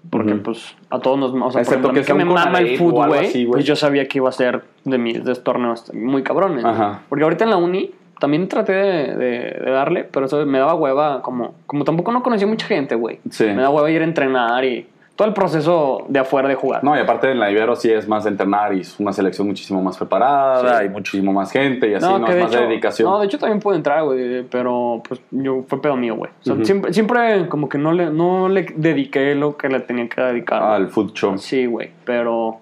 [0.09, 1.33] Porque, pues, a todos nos.
[1.33, 3.47] O sea, Excepto por ejemplo, a mí que me mama el fútbol, güey.
[3.47, 6.65] Pues yo sabía que iba a ser de mis de torneos muy cabrones.
[6.65, 7.03] Ajá.
[7.09, 10.75] Porque ahorita en la uni también traté de, de- de darle, pero eso me daba
[10.75, 11.21] hueva.
[11.23, 13.19] Como, como tampoco no conocía mucha gente, güey.
[13.31, 13.45] Sí.
[13.45, 16.83] Me daba hueva ir a entrenar y todo el proceso de afuera de jugar.
[16.83, 19.47] No, y aparte en la Ibero sí es más de entrenar y es una selección
[19.47, 20.67] muchísimo más preparada, Sí.
[20.85, 22.27] hay muchísimo más gente y así, ¿no?
[22.27, 23.11] es de más hecho, de dedicación.
[23.11, 26.31] No, de hecho también pude entrar, güey, pero pues yo fue pedo mío, güey.
[26.41, 26.65] O sea, Ujú.
[26.65, 30.61] siempre, siempre como que no le, no le dediqué lo que le tenía que dedicar.
[30.63, 30.75] güey.
[30.75, 31.39] Al food show.
[31.39, 32.59] Sí, güey, pero...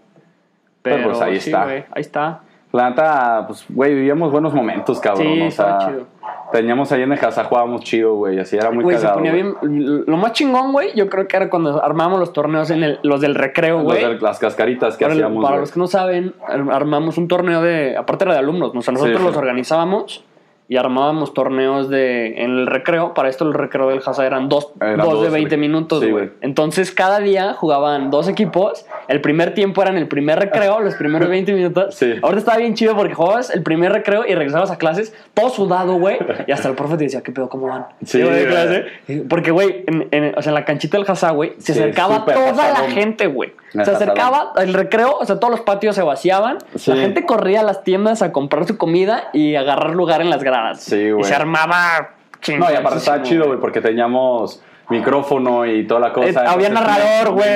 [0.82, 1.64] Pero, Pero, pues, ahí sí, está.
[1.64, 2.40] güey, ahí está.
[2.72, 5.26] La neta, pues, güey, vivíamos buenos momentos, cabrón.
[5.26, 6.06] Sí, o sea, chido.
[6.52, 9.18] teníamos ahí en el Haza, jugábamos chido, güey, así era muy Güey, se cagado.
[9.18, 9.42] ponía güey.
[9.70, 10.04] bien...
[10.06, 13.20] Lo más chingón, güey, yo creo que era cuando armábamos los torneos en el, los
[13.20, 14.18] del recreo, Los güey.
[14.20, 15.60] las cascaritas que Para, hacíamos, para güey.
[15.60, 17.94] los que no saben, ar- armamos un torneo de.
[17.96, 19.26] Aparte era de alumnos, o sea, nosotros sí.
[19.26, 20.24] los organizábamos
[20.72, 23.12] y armábamos torneos de en el recreo.
[23.12, 25.68] Para esto, el recreo del Haza eran dos, Eran dos de dos, 20 güey.
[25.68, 26.30] minutos, güey.
[26.40, 30.94] Entonces, cada día jugaban dos equipos el primer tiempo era en el primer recreo, los
[30.94, 31.94] primeros 20 minutos.
[31.94, 32.14] Sí.
[32.22, 35.94] Ahorita estaba bien chido porque jugabas el primer recreo y regresabas a clases todo sudado,
[35.96, 36.16] güey.
[36.46, 37.48] Y hasta el profe te decía, ¿qué pedo?
[37.48, 37.86] ¿Cómo van?
[38.04, 38.84] Sí, de clase.
[39.28, 42.52] Porque, güey, en, en- o sea, en la canchita del Hazá, güey, se acercaba toda
[42.70, 43.52] la gente, güey.
[43.72, 46.58] Se acercaba el recreo, o sea, todos los patios se vaciaban.
[46.76, 46.90] Sí.
[46.92, 50.42] La gente corría a las tiendas a comprar su comida y agarrar lugar en las
[50.42, 50.80] gradas.
[50.82, 51.24] Sí, Y güey.
[51.24, 52.10] se armaba
[52.58, 56.44] No, y aparte estaba chido, güey, porque teníamos micrófono y toda la cosa.
[56.44, 57.48] Eh, había narrador, güey.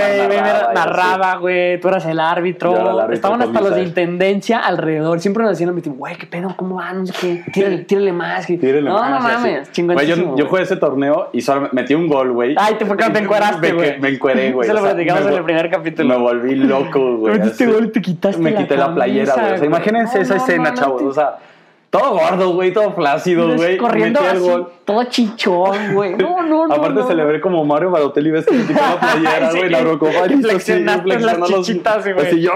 [0.74, 1.80] narraba güey.
[1.80, 2.72] Tú eras el árbitro.
[2.74, 5.20] Yo era el árbitro Estaban hasta los de intendencia alrededor.
[5.20, 7.00] Siempre nos decían, güey, qué pedo, ¿cómo van?
[7.00, 7.12] No sé
[7.44, 7.50] qué.
[7.52, 8.46] Tírale, tírale más.
[8.46, 9.70] que- Tírele no, más, no mames.
[9.72, 10.36] Chingoncísimo.
[10.36, 12.54] yo, yo jugué ese torneo y solo metí un gol, güey.
[12.58, 14.00] Ay, te fue cuando te encueraste, Me- güey.
[14.00, 14.66] Me encueré, güey.
[14.68, 16.08] Eso lo platicamos me en el primer capítulo.
[16.08, 17.38] Me volví loco, güey.
[17.38, 19.52] Metiste gol y te quitaste Me quité la playera, güey.
[19.54, 21.02] O sea, imagínense esa escena, chavos.
[21.02, 21.36] O sea,
[21.90, 23.77] todo gordo, güey, todo flácido, güey.
[23.79, 24.68] Corriendo así, gol.
[24.85, 26.14] todo chichón, güey.
[26.16, 26.75] No, no, no.
[26.75, 27.07] Aparte no.
[27.09, 29.59] celebré como Mario Balotelli ves que la playera, Sí.
[29.59, 30.12] güey, la Eurocopa.
[30.40, 32.27] Flexionaste las chichitas, güey.
[32.27, 32.51] Así yo.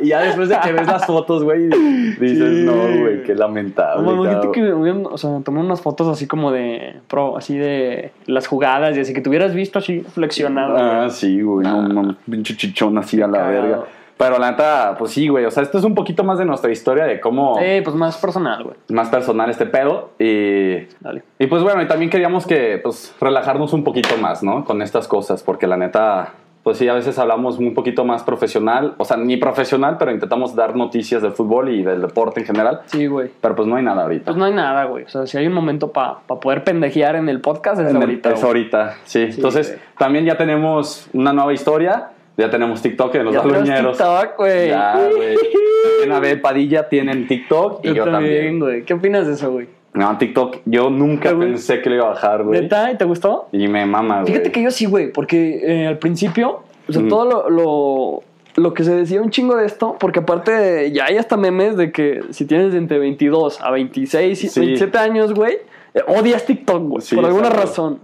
[0.00, 2.64] Y ya después de que ves las fotos, güey, dices, Sí.
[2.64, 4.02] no, güey, qué lamentable.
[4.10, 4.52] No, cabrón".
[4.52, 9.00] que o sea, tomar unas fotos así como de pro, así de las jugadas y
[9.00, 10.76] así que te hubieras visto así flexionado.
[10.78, 13.80] Ah, sí, güey, no mames, pinche chichón así a la verga.
[14.18, 16.72] Pero la neta, pues sí, güey, o sea, esto es un poquito más de nuestra
[16.72, 18.76] historia de cómo Eh, pues más personal, güey.
[18.88, 21.22] más personal este pedo y Dale.
[21.38, 24.64] y pues bueno, y también queríamos que pues relajarnos un poquito más, ¿no?
[24.64, 28.94] Con estas cosas, porque la neta pues sí, a veces hablamos un poquito más profesional,
[28.98, 32.80] o sea, ni profesional, pero intentamos dar noticias del fútbol y del deporte en general,
[32.86, 33.30] Sí, güey.
[33.40, 34.24] pero pues no hay nada ahorita.
[34.24, 35.04] Pues no hay nada, güey.
[35.04, 38.02] O sea, si hay un momento para poder pendejear en el podcast es En el-
[38.02, 38.30] ahorita.
[38.30, 38.46] es güey.
[38.46, 39.28] ahorita, sí.
[39.30, 39.80] Entonces, güey.
[39.96, 43.96] también ya tenemos una nueva historia, ya tenemos TikTok de los Ya tenemos baluñeros.
[43.96, 44.68] TikTok, güey.
[44.68, 45.36] Ya, güey.
[46.08, 48.58] También Padilla tienen TikTok y yo, también.
[48.60, 48.84] güey.
[48.84, 49.68] ¿Qué opinas de eso, güey?
[49.94, 52.60] No, TikTok, yo nunca pensé que le iba a bajar, güey.
[52.60, 52.90] ¿Neta?
[52.92, 53.48] ¿Y te gustó?
[53.52, 54.32] Y me mama, güey.
[54.32, 57.08] Fíjate que yo sí, güey, porque eh, al principio, o sea, Mm.
[57.08, 58.22] todo lo, lo,
[58.62, 61.92] lo que se decía un chingo de esto, porque aparte ya hay hasta memes de
[61.92, 64.60] que si tienes entre 22 a 26, y Sí.
[64.60, 65.58] 27 años, güey,
[65.94, 67.98] eh, odias TikTok, güey, Sí, por alguna razón.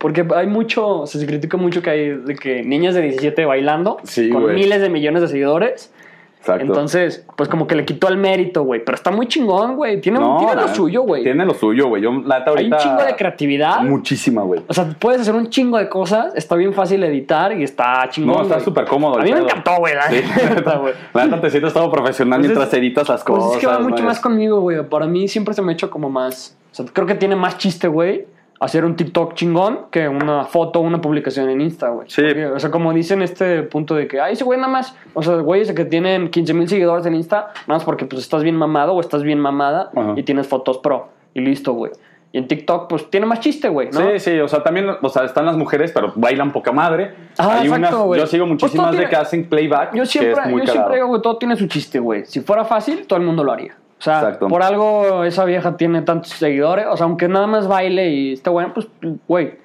[0.00, 3.44] Porque hay mucho, o sea, se critica mucho que hay de que niñas de 17
[3.44, 4.54] bailando Sí, con güey.
[4.54, 5.92] miles de millones de seguidores.
[6.38, 6.64] Exacto.
[6.64, 8.82] Entonces, pues como que le quitó el mérito, güey.
[8.82, 10.00] Pero está muy chingón, güey.
[10.00, 11.22] Tiene, No, tiene lo suyo, güey.
[11.22, 12.00] Tiene lo suyo, güey.
[12.02, 12.78] Yo, la neta, Hay un ahorita.
[12.78, 13.82] chingo de creatividad.
[13.82, 14.62] Muchísima, güey.
[14.66, 18.36] O sea, puedes hacer un chingo de cosas, está bien fácil editar y está chingón.
[18.38, 19.18] No, está súper cómodo.
[19.18, 19.94] A mí me encantó, güey.
[19.94, 20.22] La Sí.
[21.12, 23.54] La neta te sientes todo profesional Pues es- mientras editas las Pues cosas.
[23.56, 24.82] es que va mucho más conmigo, güey.
[24.88, 26.56] Para mí siempre se me ha hecho como más.
[26.72, 28.24] O sea, creo que tiene más chiste, güey.
[28.60, 32.10] Hacer un TikTok chingón que una foto una publicación en Insta, güey.
[32.10, 32.20] Sí.
[32.22, 34.94] Porque, o sea, como dicen este punto de que, ay, ese güey nada más.
[35.14, 38.42] O sea, güeyes que tienen 15 mil seguidores en Insta, nada más porque pues estás
[38.42, 40.12] bien mamado o estás bien mamada Ajá.
[40.14, 41.08] y tienes fotos pro.
[41.32, 41.92] Y listo, güey.
[42.32, 43.98] Y en TikTok, pues tiene más chiste, güey, ¿no?
[43.98, 47.12] Sí, sí, o sea, también, o sea, están las mujeres, pero bailan poca madre.
[47.38, 50.34] Ah, Hay exacto, unas, yo sigo Pues muchísimas de tiene- que hacen playback, Yo siempre,
[50.34, 52.26] que es muy yo siempre digo, güey, todo tiene su chiste, güey.
[52.26, 53.74] Si fuera fácil, todo el mundo lo haría.
[54.00, 54.48] O sea, Exacto.
[54.48, 56.86] por algo esa vieja tiene tantos seguidores.
[56.88, 58.88] O sea, aunque nada más baile y esté bueno, pues,
[59.28, 59.60] güey.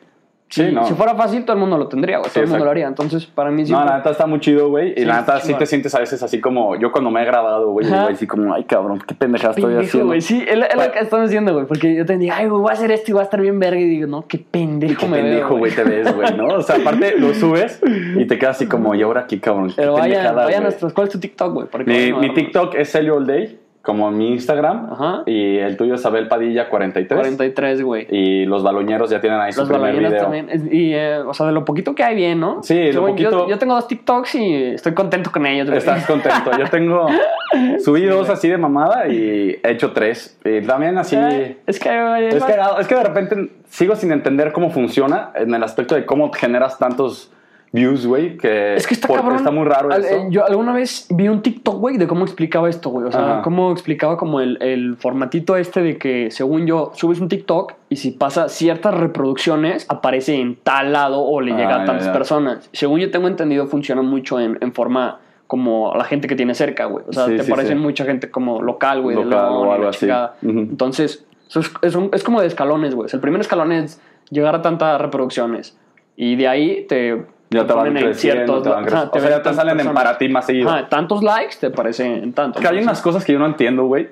[0.49, 0.85] Sí, si, no.
[0.85, 2.29] si fuera fácil, todo el mundo lo tendría, güey.
[2.29, 2.87] Sí, todo el mundo lo haría.
[2.87, 3.89] Entonces, para mí No, siempre...
[3.89, 4.91] la neta está muy chido, güey.
[4.91, 7.25] Y Sí, la neta sí te sientes a veces así como yo cuando me he
[7.25, 7.91] grabado, güey.
[7.91, 10.07] Así como, ay, cabrón, qué pendeja estoy pendejo, haciendo.
[10.07, 10.21] güey.
[10.21, 11.65] Sí, es, lo que estamos diciendo, güey.
[11.65, 13.79] Porque yo te ay, güey, voy a hacer esto y voy a estar bien verga.
[13.79, 16.47] Y digo, no, qué pendejo Qué me pendejo, güey, te ves, güey, ¿no?
[16.47, 17.81] O sea, aparte lo subes
[18.15, 19.69] y te quedas así como, ¿y ahora qué, cabrón?
[19.69, 20.93] Qué Pero vaya, pendejada, vaya a nuestros...
[20.93, 21.67] ¿Cuál es tu TikTok, güey?
[21.85, 22.33] Mi, vayan mi.
[22.33, 24.91] TikTok es Celio All Day, como mi Instagram.
[24.91, 25.23] Ajá.
[25.25, 27.17] Y el tuyo es Abel Padilla 43.
[27.19, 28.07] 43, güey.
[28.09, 30.17] Y los baloñeros ya tienen ahí su primer video.
[30.17, 30.49] también.
[30.71, 32.61] Y, eh, o sea, de lo poquito que hay bien, ¿no?
[32.63, 35.77] Sí, lo Yo- poquito- Yo, yo tengo dos TikToks y estoy contento con ellos, güey.
[35.77, 36.51] Estás contento.
[36.57, 37.07] Yo tengo.
[37.79, 40.37] Subí dos así de mamada y he hecho tres.
[40.43, 41.15] Y también así.
[41.17, 45.31] Eh, Es que, güey, Es que, es que de repente sigo sin entender cómo funciona
[45.35, 47.31] en el aspecto de cómo generas tantos
[47.75, 48.37] views, güey.
[48.37, 49.35] Que, Es que está cabrón.
[49.35, 50.15] Está muy raro Al- eso.
[50.15, 53.05] eh, Yo alguna vez vi un TikTok, güey, de cómo explicaba esto, güey.
[53.07, 53.41] O sea, Ajá.
[53.43, 57.97] cómo explicaba como el, el formatito este de que, según yo, subes un TikTok y
[57.97, 62.05] si pasa ciertas reproducciones, aparece en tal lado o le Ah, llega a ya, tantas
[62.07, 62.13] ya.
[62.13, 62.69] personas.
[62.73, 66.85] Según yo tengo entendido, funciona mucho en, en forma como la gente que tiene cerca,
[66.85, 67.05] güey.
[67.07, 67.83] O sea, Sí, te sí, parecen sí.
[67.83, 69.15] mucha gente como local, güey.
[69.15, 69.99] de Local o León y algo la así.
[69.99, 70.35] chingada.
[70.41, 70.59] Ujú.
[70.59, 73.07] Entonces, eso es, es un- es como de escalones, güey.
[73.11, 75.77] O el primer escalón es llegar a tantas reproducciones.
[76.17, 79.11] Y de ahí te, Ya te van creciendo, te van creciendo.
[79.13, 80.69] O sea, ya te salen en para ti más seguido.
[80.69, 82.59] Ajá, tantos likes te parecen en tanto.
[82.59, 84.09] Que hay unas cosas que yo no entiendo, güey.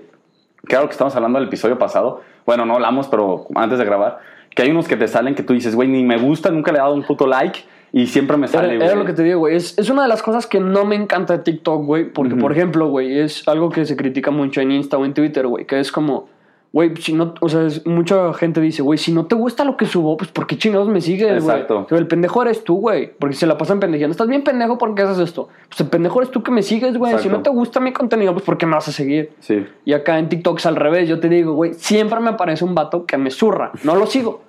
[0.65, 2.21] Claro que estamos hablando del episodio pasado.
[2.45, 4.19] Bueno, no hablamos, pero antes de grabar.
[4.55, 6.77] Que hay unos que te salen que tú dices, güey, ni me gusta, nunca le
[6.77, 7.59] he dado un puto like.
[7.91, 8.97] Y siempre me Era, sale, era güey.
[8.97, 9.55] lo que te digo, güey.
[9.55, 12.11] Es, es una de las cosas que no me encanta de TikTok, güey.
[12.11, 15.45] Porque, por ejemplo, güey, es algo que se critica mucho en Insta o en Twitter,
[15.47, 15.65] güey.
[15.65, 16.27] Que es como,
[16.73, 19.77] Güey, si no, o sea, es- mucha gente dice, güey, si no te gusta lo
[19.77, 21.55] que subo, pues ¿por qué chingados me sigues, güey?
[21.55, 21.85] Exacto.
[21.87, 24.11] Sea, el pendejo eres tú, güey, porque se la pasan pendejeando.
[24.11, 25.49] Estás bien pendejo, ¿por qué haces esto?
[25.69, 27.19] Pues el pendejo eres tú que me sigues, güey.
[27.19, 29.31] Si no te gusta mi contenido, pues ¿por qué me vas a seguir?
[29.39, 29.63] Sí.
[29.85, 31.07] Y acá en TikTok es al revés.
[31.07, 33.71] Yo te digo, güey, siempre me aparece un vato que me zurra.
[33.83, 34.41] No lo sigo.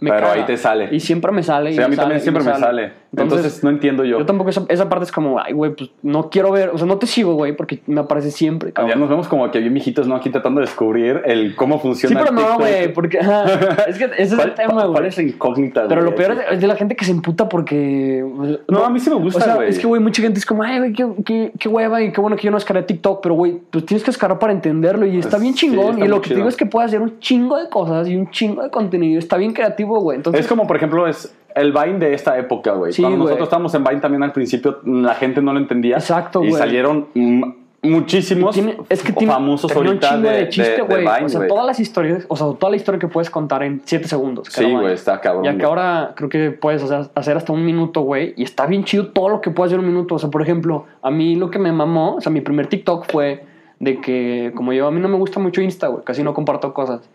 [0.00, 0.32] Me Pero caga.
[0.34, 0.88] ahí te sale.
[0.92, 1.70] Y siempre me sale.
[1.70, 2.92] y Sí, a mí sale, también siempre me sale.
[3.16, 4.18] Entonces, no entiendo yo.
[4.20, 6.70] Yo tampoco, esa, esa parte es como, ay, güey, pues no quiero ver.
[6.70, 8.68] O sea, no te sigo, güey, porque me aparece siempre.
[8.68, 9.00] Ya cabrón.
[9.00, 10.14] nos vemos como que bien mijitos, ¿no?
[10.14, 13.18] Aquí tratando de descubrir el cómo Sí, funciona pero el no, güey, porque.
[13.88, 15.10] es que ese es ¿Cuál, el tema, güey.
[15.10, 18.24] la incógnita, Pero lo peor es de la gente que se emputa porque.
[18.68, 19.70] No, a mí sí me gusta, O sea, güey.
[19.70, 22.20] es que, güey, mucha gente es como, ay, güey, qué, qué, qué hueva y qué
[22.20, 25.18] bueno que yo no descargué TikTok, pero, güey, pues tienes que descargar para entenderlo y
[25.18, 25.94] está Pues, bien sí, chingón.
[25.94, 28.14] está y lo que te digo es que puede hacer un chingo de cosas y
[28.16, 29.18] un chingo de contenido.
[29.18, 30.16] Está bien creativo, güey.
[30.16, 32.92] Entonces, Es como, por ejemplo, es el Vine de esta época, güey.
[32.92, 33.26] Sí, Cuando güey.
[33.28, 35.96] nosotros estábamos en Vine también al principio, la gente no lo entendía.
[35.96, 36.58] Exacto, Y güey.
[36.60, 37.42] salieron mm,
[37.82, 41.06] muchísimos tiene- es que tiene, famosos un ahorita chingo de, de chiste, güey.
[41.24, 44.06] O sea, todas las historias, o sea, toda la historia que puedes contar en 7
[44.06, 44.48] segundos.
[44.50, 45.44] Sí, güey, está cabrón.
[45.44, 48.34] Ya que ahora creo que puedes hacer, hacer hasta un minuto, güey.
[48.36, 50.14] Y está bien chido todo lo que puedes hacer en un minuto.
[50.16, 53.10] O sea, por ejemplo, a mí lo que me mamó, o sea, mi primer TikTok
[53.10, 53.44] fue
[53.78, 56.04] de que, como yo, a mí no me gusta mucho Insta, güey.
[56.04, 57.08] Casi no comparto cosas.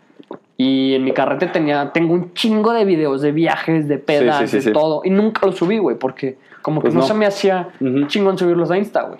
[0.57, 4.47] Y en mi carrete tenía, tengo un chingo de videos de viajes, de pedas, Sí,
[4.47, 5.01] sí, sí, de todo.
[5.03, 7.07] Y nunca los subí, güey, porque como que Pues no, no.
[7.07, 8.05] se me hacía Ujú.
[8.07, 9.19] chingón subirlos a Insta, güey.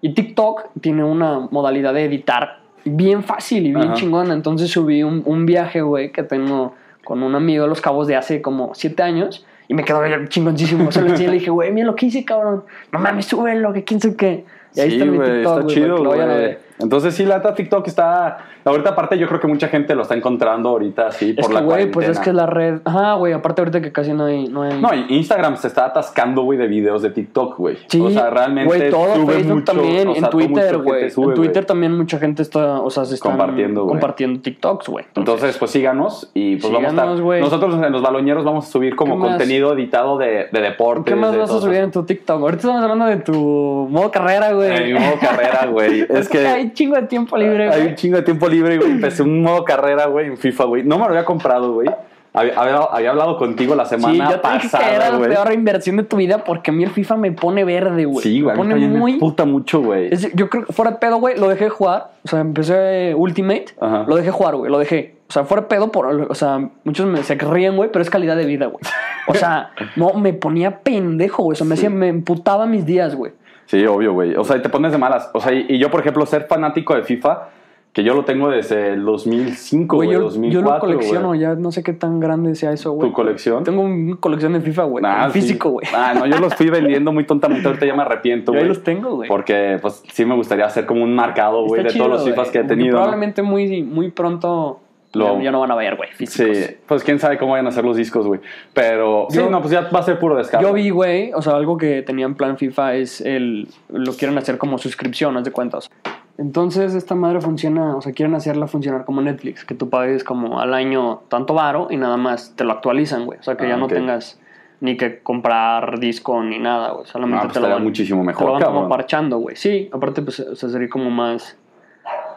[0.00, 3.94] Y TikTok tiene una modalidad de editar bien fácil y bien Ajá.
[3.94, 4.32] chingona.
[4.32, 6.74] Entonces subí un, un viaje, güey, que tengo
[7.04, 9.44] con un amigo de Los Cabos de hace como siete años.
[9.68, 10.90] Y me quedó chingoncísimo.
[10.90, 12.64] Se lo enseñé y le dije, güey, mira lo que hice, cabrón.
[12.90, 14.44] No mames, súbelo, que quién sabe qué.
[14.74, 16.58] Y ahí está mi TikTok, está chido, güey.
[16.80, 18.38] Entonces sí, la neta TikTok está...
[18.64, 21.54] Ahorita aparte yo creo que mucha gente lo está encontrando ahorita así Es por que,
[21.54, 22.80] la güey, pues es que la red.
[22.84, 24.48] Ajá, güey, aparte ahorita que casi no hay.
[24.48, 24.80] No, hay...
[24.80, 27.78] No, y Instagram se está atascando, güey, de videos de TikTok, güey.
[27.88, 31.10] Sí, o sea, realmente güey, todo, sube Facebook mucho, también, o sea, en Twitter, güey.
[31.10, 31.66] sube, En Twitter güey.
[31.66, 33.92] también mucha gente está, o sea, se están Compartiendo, güey.
[33.94, 35.04] compartiendo TikToks, güey.
[35.14, 37.20] Entonces, pues síganos y pues vamos a estar.
[37.20, 37.40] güey.
[37.40, 41.04] Nosotros en los baloñeros vamos a subir como contenido editado de, de deportes.
[41.06, 42.40] ¿Qué más de vas a subir en tu TikTok?
[42.40, 44.76] Ahorita estamos hablando de tu modo carrera, güey.
[44.76, 46.06] En mi modo carrera, güey.
[46.10, 47.88] Es que hay chingo de tiempo libre, hay güey.
[47.88, 48.90] un chingo de tiempo libre, güey.
[48.90, 50.82] Empecé un modo carrera, güey, en FIFA, güey.
[50.84, 51.88] No me lo había comprado, güey.
[52.32, 55.52] Había, había, había hablado contigo la semana Sí, yo dije que era pasada, la peor
[55.52, 58.22] inversión de tu vida porque a mí el FIFA me pone verde, güey.
[58.22, 58.56] Sí, güey.
[58.56, 59.14] Me pone muy.
[59.14, 60.10] me puta mucho, güey.
[60.34, 62.12] Yo creo que fuera de pedo, güey, lo dejé de jugar.
[62.24, 63.66] O sea, empecé Ultimate.
[63.80, 64.04] Ajá.
[64.06, 64.70] Lo dejé jugar, güey.
[64.70, 65.16] Lo dejé.
[65.28, 66.06] O sea, fuera de pedo por.
[66.06, 68.80] O sea, muchos me, se ríen, güey, pero es calidad de vida, güey.
[69.26, 71.54] O sea, no, me ponía pendejo, güey.
[71.54, 73.32] O sea, me, hacía, me emputaba mis días, güey.
[73.70, 74.34] Sí, obvio, güey.
[74.34, 75.30] O sea, y te pones de malas.
[75.32, 77.50] O sea, y, y yo, por ejemplo, ser fanático de FIFA,
[77.92, 81.40] que yo lo tengo desde el 2005, Güey, yo, 2004, yo lo colecciono, güey.
[81.40, 83.08] ya no sé qué tan grande sea eso, güey.
[83.08, 83.62] ¿Tu colección?
[83.62, 85.04] Tengo una colección de FIFA, güey.
[85.06, 85.40] Ah, sí.
[85.40, 85.86] físico, güey.
[85.94, 87.64] Ah, no, yo los fui vendiendo muy tontamente.
[87.64, 88.68] Ahorita ya me arrepiento, Yo güey.
[88.68, 89.28] los tengo, güey.
[89.28, 92.28] Porque, pues, sí me gustaría hacer como un marcado, güey, Está de chido, todos los
[92.28, 92.90] FIFAs que he tenido.
[92.90, 92.96] ¿no?
[92.98, 94.80] Probablemente muy, muy pronto
[95.12, 96.56] Lo- ya, ya no van a ver, güey, físicos.
[96.56, 98.40] Sí, pues quién sabe cómo vayan a ser los discos, güey.
[98.72, 100.68] Pero, sí, Yo- no, pues ya va a ser puro descargo.
[100.68, 103.68] Yo vi, güey, o sea, algo que tenía en plan FIFA es el.
[103.88, 105.90] Lo quieren hacer como suscripción, haz de cuentas.
[106.38, 110.60] Entonces, esta madre funciona, o sea, quieren hacerla funcionar como Netflix, que tú pagues como
[110.60, 113.38] al año tanto varo y nada más te lo actualizan, güey.
[113.38, 113.92] O sea, que Ah, ya no ok.
[113.92, 114.40] tengas
[114.80, 117.06] ni que comprar disco ni nada, güey.
[117.06, 119.56] Solamente Ah, pues te lo van, muchísimo te mejor, lo van como parchando, güey.
[119.56, 121.58] Sí, aparte, pues, o sea, sería como más,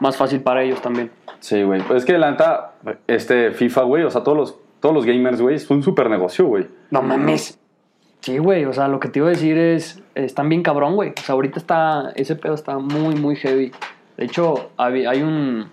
[0.03, 1.09] más fácil para ellos también.
[1.39, 1.81] Sí, güey.
[1.81, 2.73] Pues es que la neta,
[3.07, 6.45] este FIFA, güey, o sea, todos los, todos los gamers, güey, es un súper negocio,
[6.45, 6.67] güey.
[6.91, 7.59] No mames.
[8.19, 11.09] Sí, güey, o sea, lo que te iba a decir es, están bien cabrón, güey.
[11.17, 13.71] O sea, ahorita está, ese pedo está muy, muy heavy.
[14.17, 15.69] De hecho, hay, un,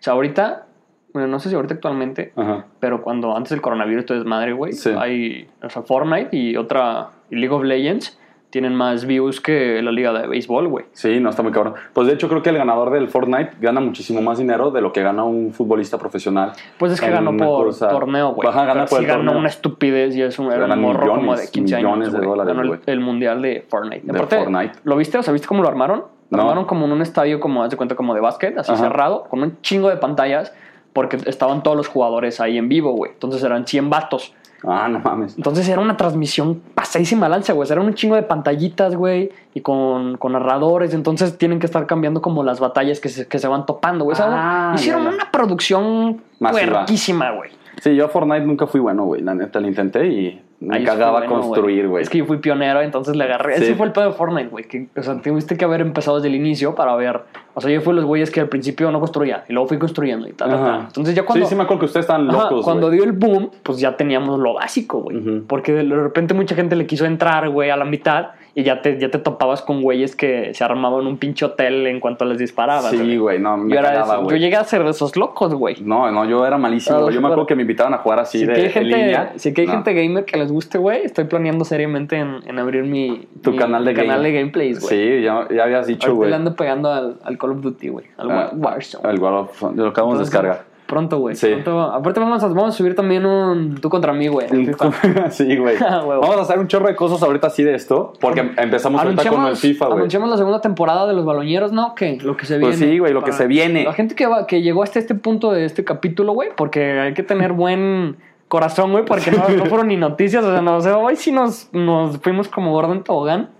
[0.00, 0.66] o sea, ahorita,
[1.12, 2.66] bueno, no sé si ahorita actualmente, Ajá.
[2.80, 4.90] pero cuando antes del coronavirus, es madre, güey, Sí.
[4.98, 8.18] hay, o sea, Fortnite y otra, y League of Legends
[8.50, 10.84] tienen más views que la liga de béisbol, güey.
[10.92, 11.74] Sí, no, está muy cabrón.
[11.92, 14.92] Pues de hecho creo que el ganador del Fortnite gana muchísimo más dinero de lo
[14.92, 16.52] que gana un futbolista profesional.
[16.78, 18.48] Pues es que ganó por cosa- torneo, güey.
[18.48, 19.38] Ajá, gana por sí el ganó torneo.
[19.40, 22.12] una estupidez y es un, era un Ganan morro como millones, de 15 años, millones
[22.12, 22.28] de güey.
[22.30, 24.02] dólares, Ganó el, el mundial de Fortnite.
[24.06, 24.72] De Aparte, Fortnite.
[24.84, 25.18] ¿Lo viste?
[25.18, 26.04] O sea, ¿viste cómo lo armaron?
[26.30, 26.42] Lo No.
[26.44, 28.82] armaron como en un estadio, como, haz de cuenta, como de básquet, así Ajá.
[28.84, 30.52] cerrado, con un chingo de pantallas,
[30.92, 33.12] porque estaban todos los jugadores ahí en vivo, güey.
[33.12, 34.34] Entonces eran 100 vatos.
[34.64, 35.36] Ah, no mames.
[35.36, 37.70] Entonces era una transmisión pasadísima lanza, güey.
[37.70, 40.94] Era un chingo de pantallitas, güey, y con, con narradores.
[40.94, 44.16] Entonces tienen que estar cambiando como las batallas que se, que se van topando, güey.
[44.20, 45.16] Ah, hicieron ya, ya.
[45.16, 47.50] una producción puerquísima, güey.
[47.82, 49.22] Sí, yo a Fortnite nunca fui bueno, güey.
[49.22, 52.02] La neta, lo intenté y Me cagaba bueno, construir, güey.
[52.02, 53.58] Es que yo fui pionero, entonces le agarré.
[53.58, 53.64] Sí.
[53.64, 54.64] Ese fue el pedo de Fortnite, güey.
[54.96, 57.20] O sea, tuviste que haber empezado desde el inicio para ver.
[57.54, 60.26] O sea, yo fui los güeyes que al principio no construía y luego fui construyendo
[60.26, 60.66] y tal, tal, Ajá.
[60.66, 60.86] tal.
[60.86, 61.44] Entonces ya cuando.
[61.44, 63.96] Sí, sí me acuerdo que ustedes estaban Ajá, locos, cuando dio el boom, pues ya
[63.96, 65.40] teníamos lo básico, güey.
[65.46, 68.98] Porque de repente mucha gente le quiso entrar, güey, a la mitad y ya te,
[68.98, 72.86] ya te topabas con güeyes que se armaban un pinche hotel en cuanto les disparabas.
[72.90, 74.22] Sí, güey, no, me Yo, era cagaba, eso.
[74.22, 74.40] yo güey.
[74.40, 75.76] llegué a ser de esos locos, güey.
[75.82, 77.14] No, no, yo era malísimo, güey.
[77.14, 78.96] Yo me acuerdo que me invitaban a jugar así Si de que hay en gente,
[78.96, 79.32] línea.
[79.36, 79.72] si que hay No.
[79.74, 83.58] gente gamer que les guste, güey, estoy planeando seriamente en, en abrir mi, Tu mi
[83.58, 84.28] canal de canal game.
[84.32, 84.88] de gameplays, güey.
[85.18, 86.30] Sí, ya, ya habías dicho, güey.
[86.30, 88.06] le ando pegando al, al Call of Duty, güey.
[88.16, 89.10] Al Ah, War- Warzone.
[89.10, 90.64] El Warzone, lo acabamos de descargar.
[90.86, 91.34] Pronto, güey.
[91.34, 91.48] Sí.
[91.48, 91.80] Pronto.
[91.80, 94.46] Aparte vamos a, vamos a subir también un tú contra mí, güey.
[95.30, 95.76] sí, güey.
[95.86, 96.02] Ah.
[96.04, 99.46] Vamos a hacer un chorro de cosas ahorita así de esto, porque empezamos ahorita con
[99.46, 99.98] el FIFA, güey.
[99.98, 101.94] anunciamos la segunda temporada de los baloñeros, ¿no?
[101.94, 102.76] Que lo que se viene.
[102.76, 103.84] Pues sí, güey, lo que se viene.
[103.84, 107.14] La gente que, va, que llegó hasta este punto de este capítulo, güey, porque hay
[107.14, 108.16] que tener buen
[108.48, 110.44] corazón, güey, porque no, no fueron ni noticias.
[110.44, 113.50] O sea, no, o sea, hoy sí nos, nos fuimos como gordo en tobogán.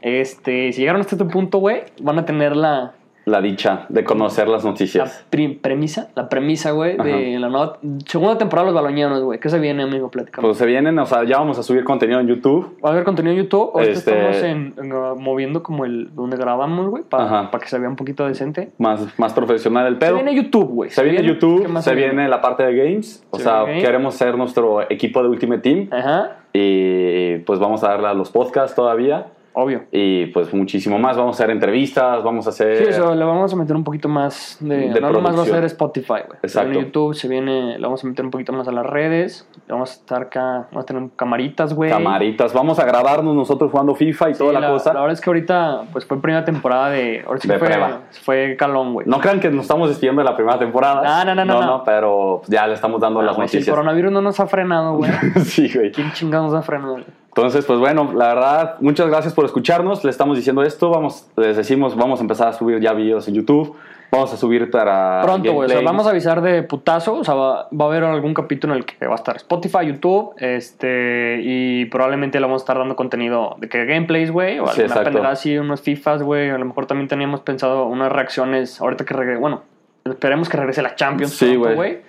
[0.00, 2.94] Este, si llegaron hasta este punto, güey, van a tener la,
[3.28, 5.24] La dicha de conocer las la noticias.
[5.28, 9.38] pri- premisa, la premisa, güey, de la nueva segunda temporada de los baloñeros, güey.
[9.38, 10.10] ¿Qué se viene, amigo?
[10.10, 10.48] Platicamos.
[10.48, 12.78] Pues se vienen, o sea, ya vamos a subir contenido en YouTube.
[12.84, 13.70] Va a haber contenido en YouTube.
[13.74, 17.50] Ahorita Este- estamos en, en, uh, moviendo como el donde grabamos, güey, para Ajá.
[17.58, 18.70] que se vea un poquito decente.
[18.78, 20.14] Más, más profesional el Se pedo.
[20.14, 20.90] viene YouTube, güey.
[20.90, 23.24] Se viene ¿Qué YouTube, se viene la parte de games.
[23.30, 25.88] O Se sea, viene queremos ser nuestro equipo de Ultimate Team.
[25.92, 29.26] Ajá, Y pues vamos a darle a los podcasts todavía.
[29.62, 29.84] Obvio.
[29.92, 31.16] Y pues muchísimo más.
[31.16, 32.78] Vamos a hacer entrevistas, vamos a hacer.
[32.78, 34.88] Sí, eso, le vamos a meter un poquito más de...
[34.90, 35.56] De no nomás va a producción.
[35.56, 36.38] ser Spotify, güey.
[36.42, 36.70] Exacto.
[36.70, 37.78] viene YouTube, se viene...
[37.78, 39.48] Le vamos a meter un poquito más a las redes.
[39.66, 40.68] Le vamos a estar acá...
[40.70, 41.90] Vamos a tener camaritas, güey.
[41.90, 42.52] Camaritas.
[42.54, 44.92] Vamos a grabarnos nosotros jugando FIFA y Sí, toda la, la, cosa.
[44.94, 47.24] la verdad es que ahorita, pues fue primera temporada de...
[47.26, 48.00] Ahora sí De fue, prueba.
[48.22, 49.06] fue calón, güey.
[49.06, 51.24] No crean que nos estamos despidiendo de la primera temporada.
[51.24, 51.82] No, no, no, no, no.
[51.84, 53.74] pero ya le estamos dando Ah, las güey, si el noticias.
[53.74, 55.10] coronavirus no nos ha frenado, güey.
[55.44, 55.90] sí, güey.
[55.92, 56.92] ¿Quién chingados nos ha frenado?
[56.92, 57.04] güey?
[57.38, 60.02] Entonces, pues bueno, la verdad, muchas gracias por escucharnos.
[60.02, 60.90] Le estamos diciendo esto.
[60.90, 63.76] Vamos, les decimos, vamos a empezar a subir ya videos en YouTube.
[64.10, 65.20] Vamos a subir para.
[65.22, 65.66] Pronto, güey.
[65.66, 65.84] O sea, gameplays.
[65.84, 67.14] vamos a avisar de putazo.
[67.14, 69.86] O sea, va, va a haber algún capítulo en el que va a estar Spotify,
[69.86, 70.34] YouTube.
[70.38, 71.38] Este.
[71.40, 74.58] Y probablemente le vamos a estar dando contenido de que gameplays, güey.
[74.58, 76.50] O Sí, alguna pendejada así, unos FIFAs, güey.
[76.50, 78.80] A lo mejor también teníamos pensado unas reacciones.
[78.80, 79.40] Ahorita que regrese.
[79.40, 79.62] Bueno,
[80.04, 81.34] esperemos que regrese la Champions.
[81.34, 82.00] Sí, güey.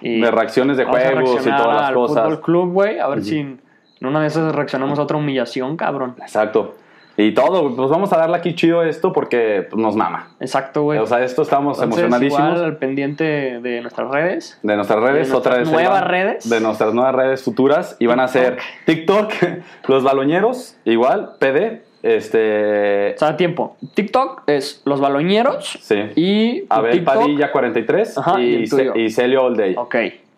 [0.00, 2.24] De reacciones de juegos y todas las al cosas.
[2.24, 3.00] Fútbol Club, güey.
[3.00, 3.58] A ver si
[4.00, 6.14] en una de esas reaccionamos a otra humillación, cabrón.
[6.20, 6.76] Exacto.
[7.20, 10.28] Y todo, pues vamos a darle aquí chido esto porque pues, nos mama.
[10.38, 11.00] Exacto, güey.
[11.00, 12.48] O sea, esto estamos Entonces, emocionadísimos.
[12.50, 13.24] Igual al pendiente
[13.60, 14.58] de nuestras redes.
[14.62, 15.66] de nuestras redes, de otra vez.
[15.68, 16.48] nuestras nuevas van, redes.
[16.48, 17.96] De nuestras nuevas redes futuras.
[17.98, 19.32] Y van a ser TikTok,
[19.88, 23.14] Los Baloñeros, igual, PD, este.
[23.16, 23.76] O sea, tiempo.
[23.94, 25.76] TikTok es Los Baloñeros.
[25.82, 25.96] Sí.
[26.14, 29.74] Y Abel TikTok- Padilla 43 Ajá, y y, y Celio All Day.
[29.76, 29.96] Ok.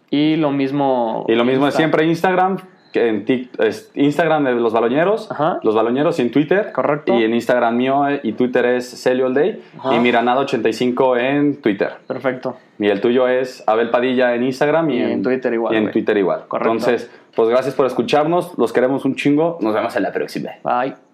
[0.09, 1.27] Y lo mismo.
[1.29, 2.57] Y lo mismo es siempre Instagram,
[2.95, 5.61] en Tik- es Instagram de los baloñeros, Ajá.
[5.63, 6.73] los baloñeros y en Twitter.
[6.73, 7.15] Correcto.
[7.19, 9.95] Y en Instagram mío eh, y Twitter es Celio All Day Ajá.
[9.95, 11.91] y Miranada85 en Twitter.
[12.07, 12.57] Perfecto.
[12.79, 15.91] Y el tuyo es Abel Padilla en Instagram y, Y en Twitter igual, Y en.
[15.91, 16.45] Twitter igual.
[16.49, 16.73] Correcto.
[16.73, 20.51] Entonces, pues gracias por escucharnos, los queremos un chingo, nos vemos en la próxima.
[20.65, 21.10] Bye.